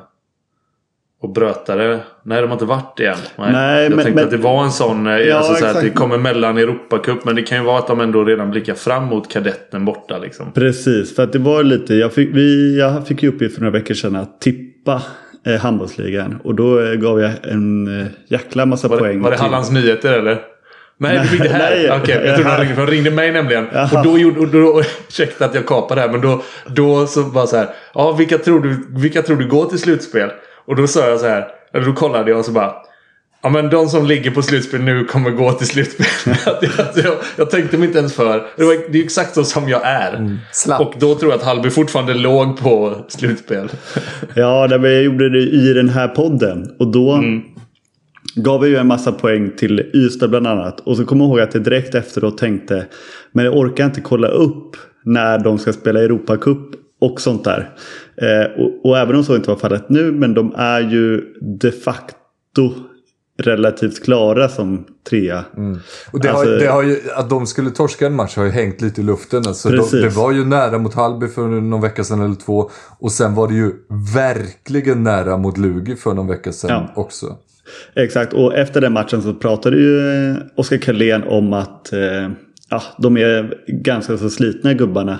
[1.22, 2.00] Och brötade?
[2.22, 3.16] Nej, de har inte varit det än.
[3.38, 5.06] Nej, jag men- tänkte men- att det var en sån...
[5.06, 7.24] eh, Ja, alltså så här, att det kommer mellan Europacup.
[7.24, 10.52] Men det kan ju vara att de ändå redan blickar fram mot kadetten borta liksom.
[10.52, 13.78] Precis, för att det var lite, jag fick, vi, jag fick ju uppgift för några
[13.78, 15.02] veckor sedan att tippa
[15.46, 16.38] eh, handbollsligan.
[16.44, 19.22] Och då eh, gav jag en eh, jäkla massa Var poäng.
[19.22, 20.38] var det till- Hallands Nyheter eller?
[21.02, 21.70] Nej, du fick det här?
[21.70, 23.66] Nej, Okej, jag trodde de ringde, för de ringde mig nämligen.
[23.66, 24.40] Och då gjorde...
[24.40, 27.68] Och då, ursäkta att jag kapar det här, men då, då så bara så här.
[27.94, 30.30] Ja, vilka tror, du, vilka tror du går till slutspel?
[30.66, 31.48] Och då sa jag så här.
[31.74, 32.72] Eller då kollade jag och så bara.
[33.42, 36.06] Ja men de som ligger på slutspel nu kommer gå till slutspel.
[36.46, 38.46] Jag, jag, jag tänkte mig inte ens för.
[38.56, 40.38] Det, var, det är exakt så som jag är.
[40.52, 40.80] Slapp.
[40.80, 43.68] Och då tror jag att Hallby fortfarande låg på slutspel.
[44.34, 46.70] Ja, det, men jag gjorde det i den här podden.
[46.78, 47.40] Och då Mm.
[48.34, 50.80] gav jag ju en massa poäng till Ystad bland annat.
[50.80, 52.86] Och så kommer jag ihåg att jag direkt efteråt tänkte.
[53.32, 56.58] Men jag orkar inte kolla upp när de ska spela Europacup
[57.00, 57.70] och sånt där.
[58.22, 60.12] Eh, och, och även om så inte var fallet nu.
[60.12, 61.22] Men de är ju
[61.60, 62.74] de facto
[63.40, 65.44] relativt klara som trea.
[66.12, 68.50] Och det, Alltså- har, det har ju, att de skulle torska en match har ju
[68.50, 69.42] hängt lite i luften.
[69.46, 72.70] Alltså de, det var ju nära mot Halby för någon vecka sedan eller två.
[72.98, 73.72] Och sen var det ju
[74.14, 77.02] verkligen nära mot Lugi för någon vecka sedan Ja.
[77.02, 77.26] också.
[77.94, 79.98] Exakt, och efter den matchen så pratade ju
[80.30, 82.00] eh, Oskar Karlén om att eh,
[82.70, 85.18] ja, de är ganska så slitna gubbarna.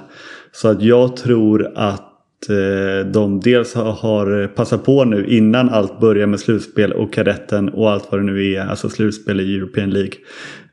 [0.53, 2.07] Så att jag tror att
[2.49, 7.91] Eh, de dels har, passat på nu innan allt börjar med slutspel och kadetten och
[7.91, 10.13] allt vad det nu är, alltså slutspel i European League.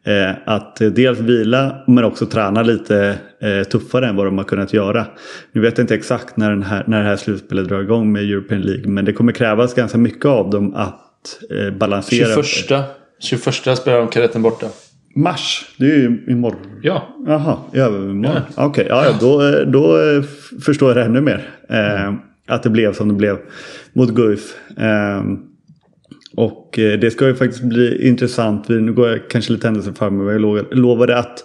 [0.04, 4.74] Eh, att dels vila men också träna lite eh, tuffare än vad de har kunnat
[4.74, 5.06] göra.
[5.52, 8.24] Nu vet jag inte exakt när, den här, när det här slutspelet drar igång med
[8.24, 11.04] European League men det kommer krävas ganska mycket av dem att
[11.80, 12.44] balansera.
[12.44, 12.86] 21,
[13.20, 14.68] 21 spelar de kadetten borta.
[15.18, 16.60] Mars, det är ju imorgon.
[16.82, 17.16] Ja.
[17.28, 18.42] Jaha, i övermorgon.
[18.56, 19.42] Okej, ja, ja, då,
[19.72, 20.24] då eh,
[20.66, 21.50] förstår jag det ännu mer.
[21.70, 22.14] Eh,
[22.48, 23.38] att det blev som det blev
[23.94, 24.54] mot Guif.
[24.78, 25.24] Eh,
[26.36, 28.66] och eh, det ska ju faktiskt bli intressant.
[28.70, 31.44] Vi- Nu går jag kanske lite händelser fram men jag lo- lovade att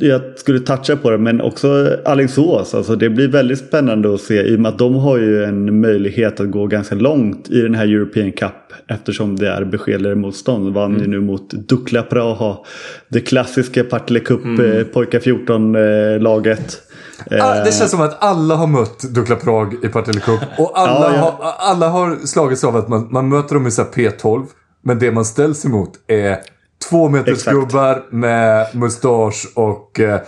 [0.00, 2.74] jag skulle toucha på det men också Alingsås.
[2.74, 5.80] Alltså det blir väldigt spännande att se i och med att de har ju en
[5.80, 8.67] möjlighet att gå ganska långt i den här European Cup.
[8.88, 10.74] Eftersom det är beskedligare motstånd.
[10.74, 12.58] Vann ju nu mot Dukla Praha.
[13.08, 16.82] Det klassiska Partille Cup eh, pojkar 14 eh, laget.
[17.64, 20.40] Det känns som att alla har mött Dukla Prag i Partille Cup.
[20.58, 21.20] Och alla, Ja, ja.
[21.20, 24.46] Har, alla har slagits av att man, man möter dem i så här P12.
[24.82, 26.38] Men det man ställs emot är
[26.90, 27.54] två meters Exakt.
[27.56, 30.20] gubbar med mustasch och eh,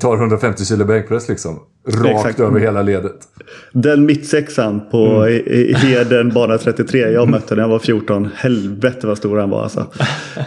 [0.00, 1.58] tar 150 kilo bänkpress liksom.
[1.88, 2.40] Rakt Exakt.
[2.40, 3.16] över hela ledet.
[3.72, 6.98] Den mittsexan på i- i Heden bana 33.
[6.98, 8.28] Jag mötte när jag var 14.
[8.36, 9.80] Helvete vad stor han var alltså.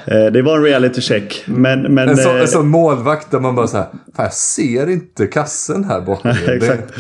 [0.08, 1.44] Eh, Det var en reality check.
[1.48, 3.86] Men, men, En, så, eh, en sån målvakt där man bara så här,
[4.16, 6.32] fan jag ser inte kassen här bakom.
[6.32, 6.94] er." Det- Exakt.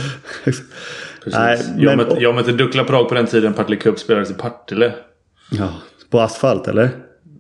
[1.25, 4.33] Nej, jag, men- mötte, jag mötte Dukla Prag på den tiden Partille Cup spelades i
[4.33, 4.93] Partille.
[5.51, 5.69] Ja,
[6.11, 6.89] på asfalt eller?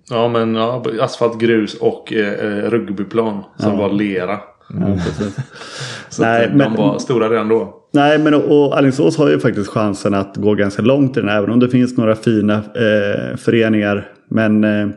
[0.09, 4.39] Ja men ja, asfalt, grus och eh, eh, rugbyplan som var lera.
[4.69, 5.35] Ja, precis.
[6.09, 7.73] Så Nej, eh, men- de var stora redan då.
[7.93, 11.29] Nej, men och, och Alingsås har ju faktiskt chansen att gå ganska långt i den.
[11.29, 14.07] Även om det finns några fina eh, föreningar.
[14.29, 14.87] Men eh,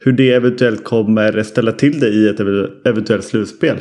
[0.00, 3.76] hur det eventuellt kommer ställa till det i ett ev- eventuellt slutspel.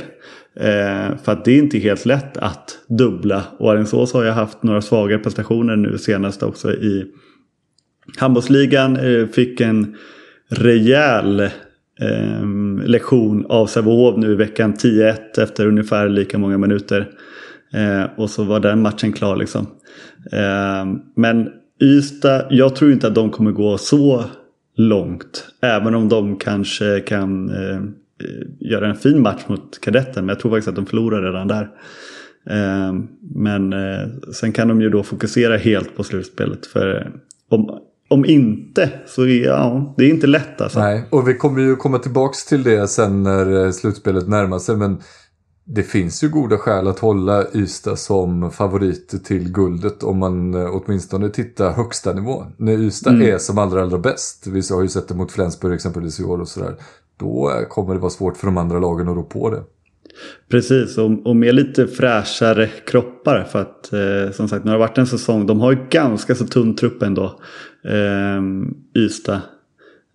[0.59, 3.43] Eh, för att det är inte helt lätt att dubbla.
[3.57, 7.05] Och Alingsås har ju haft några svagare prestationer nu senast också i
[8.18, 8.95] handbollsligan.
[8.97, 9.95] Eh, fick en
[10.49, 12.45] rejäl eh,
[12.85, 17.09] lektion av Sävehof nu i veckan 10-1 efter ungefär lika många minuter.
[17.73, 19.67] Eh, och så var den matchen klar liksom.
[20.31, 20.85] Eh,
[21.15, 21.49] men
[21.83, 24.23] Ystad, jag tror inte att de kommer gå så
[24.75, 25.47] långt.
[25.61, 30.25] Även om de kanske kan eh, eh göra en fin match mot kadetten.
[30.25, 31.69] Men jag tror faktiskt att de förlorar redan där.
[32.49, 32.93] Eh,
[33.35, 36.65] men eh, sen kan de ju då fokusera helt på slutspelet.
[36.65, 37.11] För
[37.49, 40.79] om, om inte så är ja, det är inte lätt alltså.
[40.79, 44.75] Nej, och vi kommer ju komma tillbaks till det sen när eh, slutspelet närmar sig.
[44.75, 45.01] Men
[45.63, 50.69] det finns ju goda skäl att hålla Ystad som favoriter till guldet om man eh,
[50.75, 52.53] åtminstone tittar högsta nivån.
[52.57, 56.19] När Ystad är som allra, allra bäst, vi har ju sett det mot Flensburg exempelvis
[56.19, 56.75] i år och sådär.
[57.17, 59.63] Då eh, kommer det vara svårt för de andra lagen att rå på det.
[60.49, 63.43] Precis, och, och med lite fräschare kroppar.
[63.43, 65.45] För att eh, som sagt, när det har varit en säsong.
[65.45, 67.39] De har ju ganska så tunn trupp ändå.
[67.83, 68.41] Eh,
[69.01, 69.41] Ystad.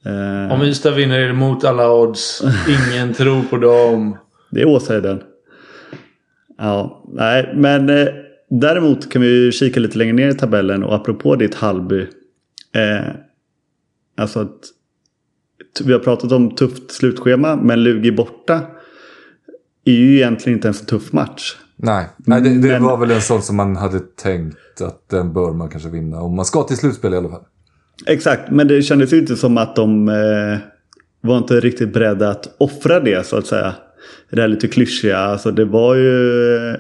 [0.04, 2.42] Eh, Om Ystad vinner är det mot alla odds.
[2.68, 4.16] Ingen tror på dem.
[4.50, 5.22] Det är Åshöjden.
[6.58, 8.08] Ja, nej, men eh,
[8.50, 10.84] däremot kan vi ju kika lite längre ner i tabellen.
[10.84, 12.00] Och apropå ditt Hallby.
[12.74, 13.14] Eh,
[14.16, 14.58] alltså att
[15.84, 17.56] vi har pratat om tufft slutschema.
[17.56, 18.60] Men Lugi borta.
[19.84, 21.56] Är ju egentligen inte en tuff match.
[21.76, 25.32] Nej, Nej det, det Men- var väl en sån som man hade tänkt att den
[25.32, 26.20] bör man kanske vinna.
[26.20, 27.42] Om man ska till slutspel i alla fall.
[28.06, 30.58] Exakt, men det kändes ju inte som att de eh,
[31.20, 33.74] var inte riktigt beredda att offra det så att säga.
[34.30, 36.76] Det är lite klyschiga, alltså det var ju eh,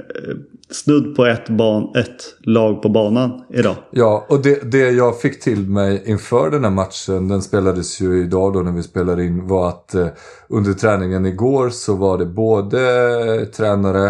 [0.70, 3.76] snudd på ett, ban, ett lag på banan idag.
[3.90, 8.22] Ja, och det, det jag fick till mig inför den här matchen, den spelades ju
[8.22, 10.06] idag då när vi spelar in, var att eh,
[10.48, 14.06] under träningen igår så var det både tränare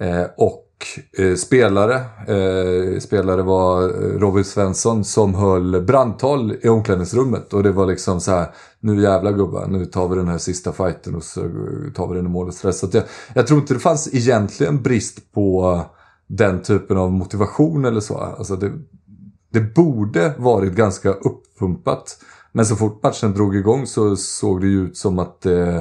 [0.00, 0.63] eh, och
[1.18, 1.94] eh, spelare.
[2.28, 7.52] Eh, spelare var Robin Svensson som höll brandtal i omklädningsrummet.
[7.52, 8.46] Och det var liksom så här,
[8.80, 11.40] nu jävla gubbar, nu tar vi den här sista fighten och så
[11.94, 12.78] tar vi den i mål och stress.
[12.78, 13.04] Så att jag,
[13.34, 15.80] jag tror inte det fanns egentligen brist på
[16.26, 18.18] den typen av motivation eller så.
[18.18, 18.72] Alltså det,
[19.52, 22.18] det borde varit ganska uppumpat.
[22.52, 25.80] Men så fort matchen drog igång så såg det ju ut som att eh,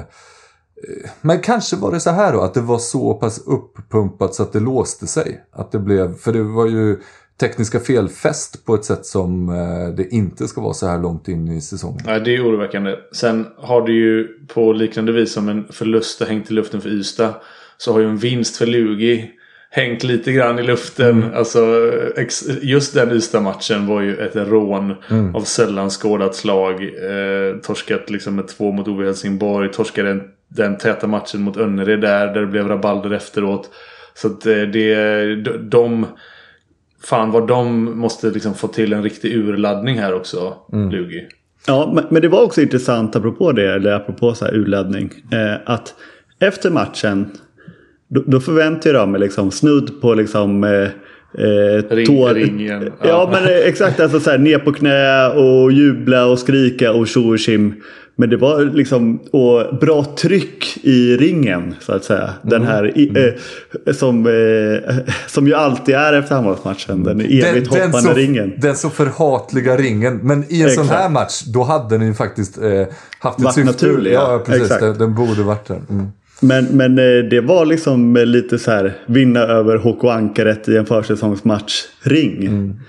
[1.22, 4.54] men kanske var det så här då, att det var så pass uppumpat så att
[4.54, 5.44] det låste sig.
[5.52, 6.98] Att det blev, för det var ju
[7.40, 11.48] tekniska felfest på ett sätt som eh, det inte ska vara så här långt in
[11.48, 12.02] i säsongen.
[12.06, 12.96] Nej, det är oroväckande.
[13.16, 16.90] Sen har det ju på liknande vis som en förlust har hängt i luften för
[16.90, 17.34] Ystad.
[17.78, 19.32] Så har ju en vinst för Lugi
[19.70, 21.26] hängt lite grann i luften.
[21.34, 24.94] Alltså, ex- just den Ystad-matchen var ju ett rån
[25.36, 26.74] av sällan skådat slag.
[26.84, 29.72] Eh, torskat liksom med två mot OV Helsingborg.
[29.72, 30.22] Torskade den,
[30.56, 33.70] den täta matchen mot Önnered där, där det blev rabalder efteråt.
[34.14, 36.06] Så att eh, det, de, de
[37.04, 40.56] Fan vad de måste liksom få till en riktig urladdning här också,
[40.92, 41.28] Lugi.
[41.68, 45.14] Ja, men, det var också intressant apropå det, eller apropå så här urladdning.
[45.32, 45.96] Eh, att
[46.40, 47.32] efter matchen,
[48.08, 50.64] då, då förväntade jag mig liksom snudd på liksom...
[51.38, 53.30] Eh, Ring- tår- ringen, Ja, ja.
[53.32, 54.00] men eh, exakt.
[54.00, 57.74] Alltså så här, ner på knä och jubla och skrika och tjo och tjim.
[58.16, 62.30] Men det var liksom och bra tryck i ringen så att säga.
[62.42, 63.34] Den här i,
[63.86, 64.96] eh, som, eh,
[65.28, 67.04] som ju alltid är efter handbollsmatchen.
[67.04, 68.54] Den evigt hoppande så, ringen.
[68.58, 70.18] den så förhatliga ringen.
[70.24, 71.02] Men i en sån Exakt.
[71.02, 72.64] här match, då hade den ju faktiskt eh,
[73.20, 73.72] haft ett Varit syfte.
[73.72, 74.32] naturlig, ja.
[74.32, 74.40] ja.
[74.46, 74.70] precis.
[74.80, 75.80] Den, den borde varit där.
[75.90, 76.08] Mm.
[76.44, 80.78] Men, men eh, det var liksom eh, lite så här vinna över HK Ankaret i
[80.78, 82.46] en försäsongsmatch-ring.
[82.46, 82.80] Mm.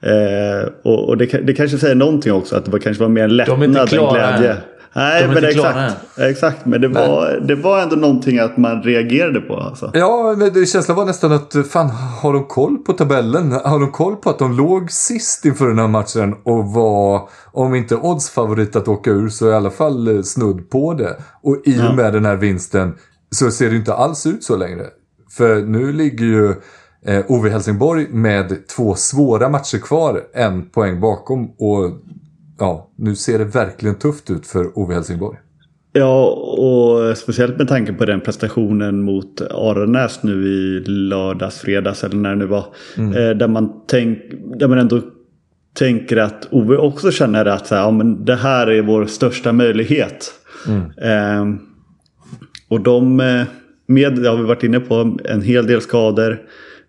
[0.00, 3.24] Eh, och och det, det kanske säger någonting också att det var, kanske var mer
[3.24, 4.50] en lättnad än glädje.
[4.50, 4.56] än.
[4.96, 6.66] Nej, De men klara exakt, exakt.
[6.66, 9.56] Men det var, det var ändå någonting att man reagerade på.
[9.56, 9.90] Alltså.
[9.94, 11.90] Ja, men det känslan var nästan att fan,
[12.22, 13.52] har de koll på tabellen?
[13.52, 17.74] Har de koll på att de låg sist inför den här matchen och var, om
[17.74, 21.16] inte oddsfavorit att åka ur, så i alla fall eh, snudd på det.
[21.42, 22.94] Och i och med den här vinsten
[23.30, 24.86] så ser det inte alls ut så längre.
[25.30, 26.54] För nu ligger ju
[27.06, 31.50] eh, OV Helsingborg med två svåra matcher kvar, en poäng bakom.
[31.50, 31.90] Och
[32.58, 35.38] ja, nu ser det verkligen tufft ut för OV Helsingborg.
[35.96, 36.26] Ja,
[36.58, 42.30] och speciellt med tanke på den prestationen mot Aranäs nu i lördags, fredags eller när
[42.30, 42.64] det nu var.
[42.96, 44.18] Eh, där, man tänk,
[44.58, 45.00] där man ändå
[45.74, 49.52] tänker att Ove också känner att så här, ja, men det här är vår största
[49.52, 50.32] möjlighet.
[51.02, 51.44] Eh,
[52.68, 53.42] och de, eh,
[53.86, 56.42] med, det har vi varit inne på, en hel del skador.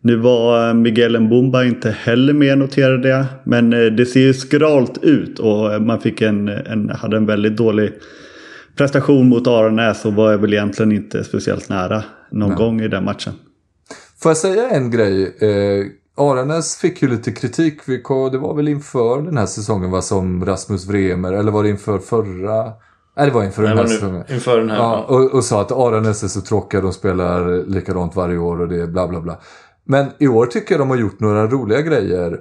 [0.05, 3.25] Nu var Miguel Mbumba inte heller med noterade jag.
[3.43, 7.57] Men eh, det ser ju skralt ut och man fick en, en, hade en väldigt
[7.57, 7.93] dålig
[8.77, 13.33] prestation mot Aranäs och var väl egentligen inte speciellt nära någon gång i den matchen.
[14.21, 15.23] Får jag säga en grej?
[15.23, 15.85] Eh,
[16.17, 17.79] Aranäs fick ju lite kritik.
[18.31, 21.99] Det var väl inför den här säsongen va, som Rasmus Vremer, eller var det inför
[21.99, 22.63] förra?
[23.17, 24.23] Nej, det var inför den här säsongen.
[24.29, 24.77] inför den här.
[24.77, 28.67] Ja, och, och sa att Aranäs är så tråkiga, de spelar likadant varje år och
[28.67, 29.37] det är bla bla bla.
[29.85, 32.39] Men i år tycker jag de har gjort några roliga grejer.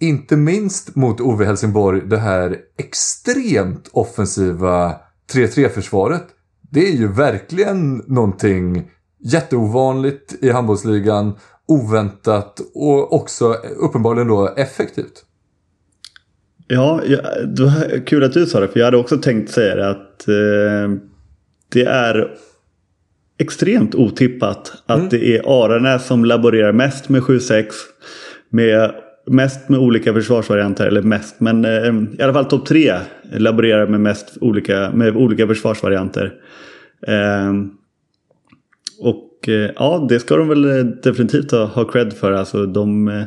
[0.00, 4.94] Inte minst mot Ove Helsingborg, det här extremt offensiva
[5.32, 6.24] 3-3-försvaret.
[6.70, 8.90] Det är ju verkligen någonting
[9.24, 11.34] jätteovanligt i handbollsligan,
[11.68, 15.24] oväntat och också uppenbarligen då effektivt.
[16.66, 19.74] Ja, ja, det var kul att du sa det för jag hade också tänkt säga
[19.74, 21.00] det att eh,
[21.72, 22.34] det är
[23.38, 27.64] extremt otippat att det är Aranäs som laborerar mest med 7-6.
[28.50, 28.94] Med,
[29.26, 32.94] mest med olika försvarsvarianter, eller mest, men eh, i alla fall topp tre
[33.32, 36.34] laborerar med mest olika, med olika försvarsvarianter.
[37.06, 37.52] Eh,
[39.00, 42.32] och eh, ja, det ska de väl eh, definitivt ha, ha cred för.
[42.32, 43.24] Alltså, de, eh,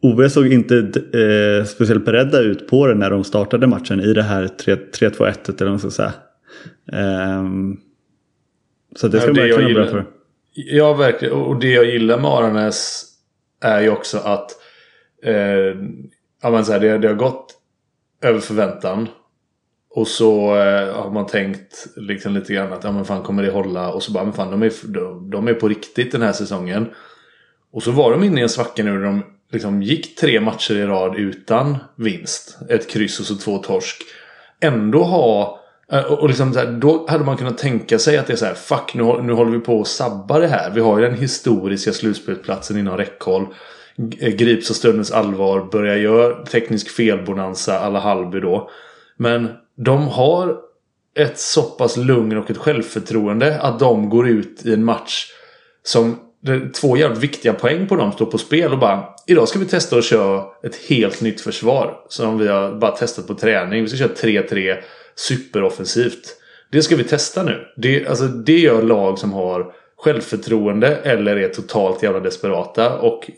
[0.00, 4.22] Ove såg inte eh, speciellt beredda ut på det när de startade matchen i det
[4.22, 6.12] här 3-2-1 eller vad man ska säga.
[8.94, 9.86] Så det ska Ja, jag verkligen gillar.
[9.86, 10.06] för.
[10.52, 11.34] Ja, verkligen.
[11.34, 13.04] Och det jag gillar med Aranäs
[13.60, 14.50] är ju också att
[15.22, 15.34] eh,
[16.42, 17.54] ja, men så här, det, det har gått
[18.22, 19.08] över förväntan.
[19.90, 23.50] Och så eh, har man tänkt liksom lite grann att ja, men fan kommer det
[23.50, 23.92] hålla?
[23.92, 26.88] Och så bara men fan de är, de, de är på riktigt den här säsongen.
[27.72, 29.22] Och så var de inne i en svacka nu där de
[29.52, 32.58] liksom gick tre matcher i rad utan vinst.
[32.68, 34.02] Ett kryss och så två torsk.
[34.60, 35.60] Ändå ha...
[35.94, 38.36] Eh, och och liksom så här, då hade man kunnat tänka sig att det är
[38.36, 40.70] så här, fuck nu, nu håller vi på att sabba det här.
[40.70, 43.46] Vi har ju den historiska slutspelsplatsen inom räckhåll.
[44.20, 48.70] Eh, grips av stundens allvar, börjar göra teknisk felbonanza alla Hallby då.
[49.16, 50.56] Men de har
[51.18, 55.26] ett så pass lugn och ett självförtroende att de går ut i en match
[55.82, 56.20] som
[56.80, 59.96] två jävligt viktiga poäng på dem står på spel och bara Idag ska vi testa
[59.96, 63.82] att köra ett helt nytt försvar som vi har bara testat på träning.
[63.82, 64.76] Vi ska köra 3-3
[65.16, 66.36] superoffensivt.
[66.70, 67.60] Det ska vi testa nu.
[67.76, 72.98] Det, alltså, det gör lag som har självförtroende eller är totalt jävla desperata.
[72.98, 73.30] Och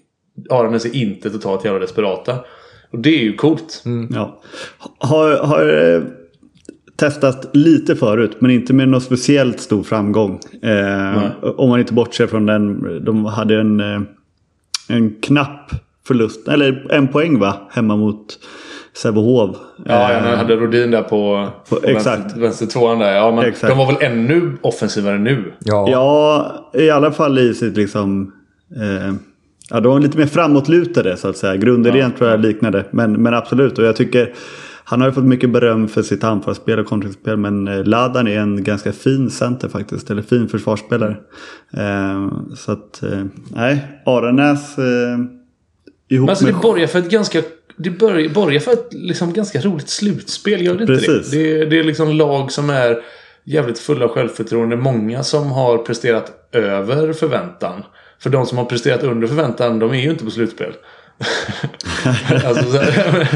[0.51, 2.39] Aranäs är inte totalt jävla desperata.
[2.91, 3.83] Och det är ju coolt.
[4.11, 4.43] Ja.
[4.99, 6.03] Har, har eh,
[6.97, 10.41] testat lite förut men inte med någon speciellt stor framgång.
[10.63, 13.05] Eh, om man inte bortser från den.
[13.05, 14.01] De hade en, eh,
[14.89, 15.71] en knapp
[16.07, 16.49] förlust.
[16.49, 17.69] Eller en poäng va?
[17.71, 18.39] Hemma mot
[19.03, 19.57] Sävehof.
[19.85, 22.21] Ja, Eh, jag hade Rodin där på, på exakt.
[22.23, 23.13] vänster, vänster tvåan där.
[23.13, 23.69] Ja, men Exakt.
[23.71, 25.53] de var väl ännu offensivare nu.
[25.59, 28.33] Ja, Ja, i alla fall i sitt liksom...
[28.77, 29.15] Eh,
[29.71, 31.57] ja, de var lite mer framåtlutade så att säga.
[31.57, 32.85] Grundidén tror jag liknade.
[32.91, 34.35] Men, men absolut, och jag tycker...
[34.89, 37.37] Han har ju fått mycket beröm för sitt anfallsspel och kontringsspel.
[37.37, 40.11] Men eh, Ladan är en ganska fin center faktiskt.
[40.11, 41.17] Eller fin försvarsspelare.
[41.77, 43.25] Eh, så att, eh,
[43.55, 44.03] nej.
[44.07, 44.79] Aranäs...
[44.79, 44.85] Eh,
[46.09, 46.55] ihop Men alltså med...
[46.55, 47.43] det borgar för ett ganska...
[47.77, 51.31] Det börjar- för ett liksom ganska roligt slutspel, gör det inte Precis.
[51.31, 51.39] det?
[51.39, 51.61] det?
[51.61, 53.03] är- Det är liksom lag som är
[53.45, 54.77] jävligt fulla av självförtroende.
[54.77, 57.83] Många som har presterat över förväntan.
[58.19, 60.73] För de som har presterat under förväntan, de är ju inte på slutspel.
[62.45, 63.29] alltså, så här,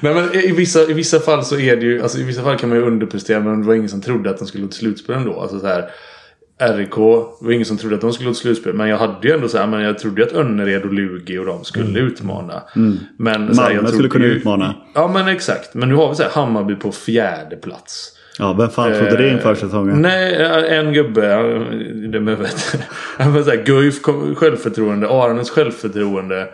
[0.00, 2.02] nej, men i, vissa, I vissa fall så är det ju...
[2.02, 4.38] Alltså, I vissa fall kan man ju underprestera men det var ingen som trodde att
[4.38, 5.40] de skulle till slutspel ändå.
[5.40, 5.90] Alltså, så här,
[6.60, 6.90] RIK,
[7.40, 8.74] det var ingen som trodde att de skulle gå till slutspel.
[8.74, 11.46] Men jag hade ju ändå så här, men jag trodde att Önnered och Lugi och
[11.46, 12.62] de skulle utmana.
[13.16, 14.74] Men, så här, Malmö jag skulle kunna ju- utmana.
[14.94, 15.74] Ja men exakt.
[15.74, 18.16] Men nu har vi så här Hammarby på fjärde plats.
[18.38, 19.94] Ja, vem fan trodde det inför säsongen?
[19.94, 20.34] Eh, Nej,
[20.78, 21.26] en gubbe.
[22.12, 22.76] Det med vet.
[23.18, 23.94] Ja, men så här, Guif
[24.36, 25.08] självförtroende.
[25.08, 26.48] Aranens självförtroende.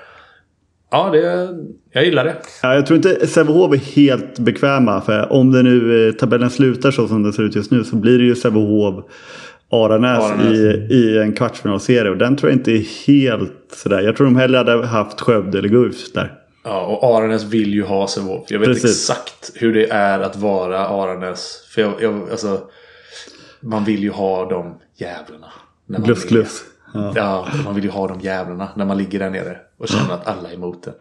[0.90, 1.48] Ja, det,
[1.92, 2.34] jag gillar det.
[2.62, 5.00] Ja, jag tror inte Sävehof är helt bekväma.
[5.00, 7.96] För om det nu eh, tabellen slutar så som det ser ut just nu så
[7.96, 9.04] blir det ju Sävehof
[9.72, 10.50] Aranäs Aranäs.
[10.58, 12.10] i, i en kvartsfinalserie.
[12.10, 14.00] Och den tror jag inte är helt sådär.
[14.00, 16.32] Jag tror de hellre hade haft Skövde eller Guif där.
[16.64, 18.50] Ja, och Aranäs vill ju ha Sävehof.
[18.50, 19.10] Jag vet Precis.
[19.10, 21.66] exakt hur det är att vara Aranäs.
[21.74, 22.60] För jag, jag, alltså,
[23.60, 25.46] man vill ju ha de jävlarna.
[25.86, 26.28] när man Glufs vill.
[26.30, 26.62] glufs.
[26.94, 27.12] Ja.
[27.16, 30.26] Ja, man vill ju ha de jävlarna när man ligger där nere och känner att
[30.26, 30.92] alla är emot en.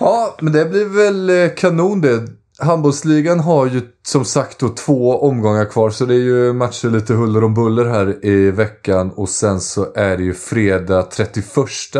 [0.00, 2.22] Ja, men det blir väl eh, kanon det.
[2.58, 5.90] Handbollsligan har ju som sagt då två omgångar kvar.
[5.90, 9.10] Så det är ju matcher lite huller om buller här i veckan.
[9.10, 11.46] Och sen så är det ju fredag 31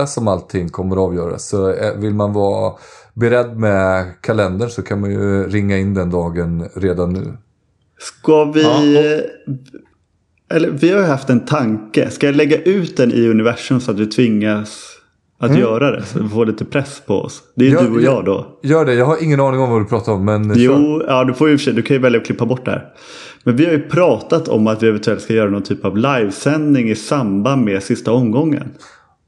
[0.07, 1.49] som allting kommer att avgöras.
[1.49, 2.73] Så eh, vill man vara
[3.15, 7.37] beredd med kalendern så kan man ju ringa in den dagen redan nu.
[7.99, 8.65] Ska vi...
[10.51, 12.11] Eller vi har ju haft en tanke.
[12.11, 14.96] Ska jag lägga ut den i universum så att vi tvingas
[15.39, 16.03] att göra det?
[16.03, 17.43] Så vi får lite press på oss.
[17.57, 17.83] Det är Mm.
[17.85, 18.47] Gör- du och jag då.
[18.63, 20.25] Gör det, jag har ingen aning om vad du pratar om.
[20.25, 20.53] Men.
[20.57, 22.85] Jo, ja, du får ju sig, du kan ju välja att klippa bort det här.
[23.45, 26.91] Men vi har ju pratat om att vi eventuellt ska göra någon typ av livesändning
[26.91, 28.69] i samband med sista omgången.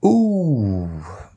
[0.02, 0.88] Oh.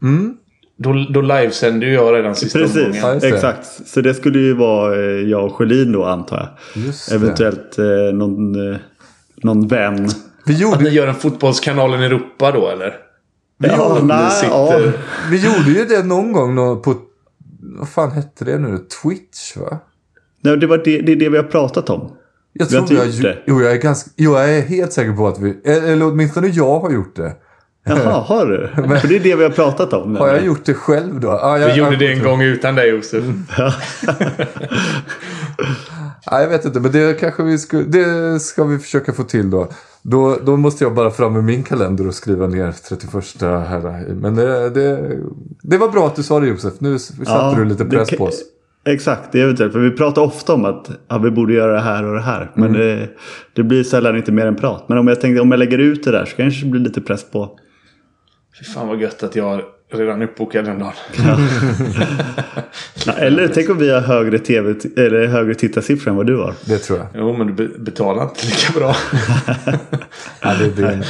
[0.01, 0.33] Mm.
[0.77, 3.01] Då, då livesänder ju jag redan sista Precis, omgången.
[3.03, 3.27] Ja, det.
[3.27, 3.65] exakt.
[3.87, 6.37] Så det skulle ju vara eh, jag och Sjölin då antar
[6.73, 6.83] jag.
[6.85, 7.11] Just.
[7.11, 8.77] Eventuellt eh, någon, eh,
[9.43, 9.95] någon vän.
[10.45, 12.93] Vi Att ni gjorde, gör en fotbollskanalen i Europa då eller?
[13.61, 14.51] Ja, nej, sitter...
[14.51, 14.91] ja.
[15.29, 16.95] vi gjorde ju det någon gång på...
[17.79, 18.77] Vad fan hette det nu?
[18.77, 19.79] Twitch va?
[20.41, 22.11] Nej, det, var det, det är det vi har pratat om.
[22.53, 23.37] Jag Vi har tror inte vi gjort det.
[23.45, 24.09] Jo, jag är ganska...
[24.15, 25.61] Jo, jag är helt säker på att vi...
[25.63, 27.35] Eller åtminstone jag har gjort det.
[27.83, 28.67] Jaha, har du?
[28.99, 30.15] För det är det vi har pratat om.
[30.15, 31.27] Har jag gjort det själv då?
[31.27, 33.23] Ja, jag, Vi gjorde jag, det en gång utan dig Josef.
[36.25, 37.83] Ja, jag vet inte, men det kanske vi skulle...
[37.83, 39.69] Det ska vi försöka få till då.
[40.03, 44.13] Då, då måste jag bara fram med min kalender och skriva ner 31 här.
[44.13, 45.17] Men det, det,
[45.61, 46.73] det var bra att du sa det Josef.
[46.79, 48.41] Nu satte du lite det press kan- på oss.
[48.85, 49.73] Exakt, det är eventuellt.
[49.73, 52.51] För vi pratar ofta om att ja, vi borde göra det här och det här.
[52.55, 52.81] Men Mm.
[52.81, 53.09] det,
[53.53, 54.85] det blir sällan inte mer än prat.
[54.89, 57.01] Men om jag tänkte om jag lägger ut det där så kanske det blir lite
[57.01, 57.57] press på.
[58.59, 60.93] Fy fan vad gött att jag redan är uppbokad den dagen.
[63.05, 66.53] Ja, eller tänk om vi har högre, TV, eller högre tittarsiffror än vad du har.
[66.65, 67.07] Det tror jag.
[67.15, 68.95] Jo men du be- betalar inte lika bra.
[70.41, 71.03] Ja, det.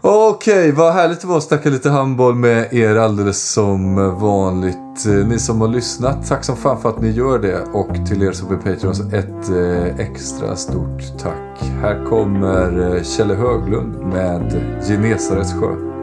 [0.00, 5.06] Okej, vad härligt det var att snacka lite handboll med er alldeles som vanligt.
[5.06, 7.60] Eh, Ni som har lyssnat, tack som fan för att ni gör det.
[7.72, 11.70] Och till er som är Patreons, ett eh, extra stort tack.
[11.80, 15.95] Här kommer eh, Kjelle Höglund med Genesarets sjö.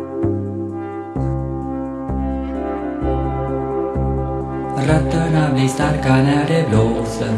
[4.87, 7.37] Rötterna blir starka när det blåser.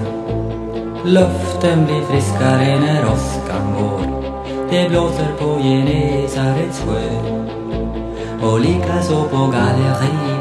[1.05, 4.21] Luften blir friskare när åskan går.
[4.69, 7.01] Det blåser på Genesarets sjö.
[8.41, 10.35] Och likaså på Galleri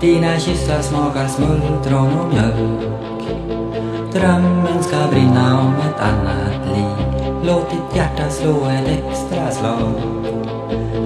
[0.00, 3.28] Dina kyssar smakar smultron och mjölk.
[4.12, 7.30] Drömmen ska brinna om ett annat liv.
[7.44, 10.39] Låt ditt hjärta slå ett extra slag.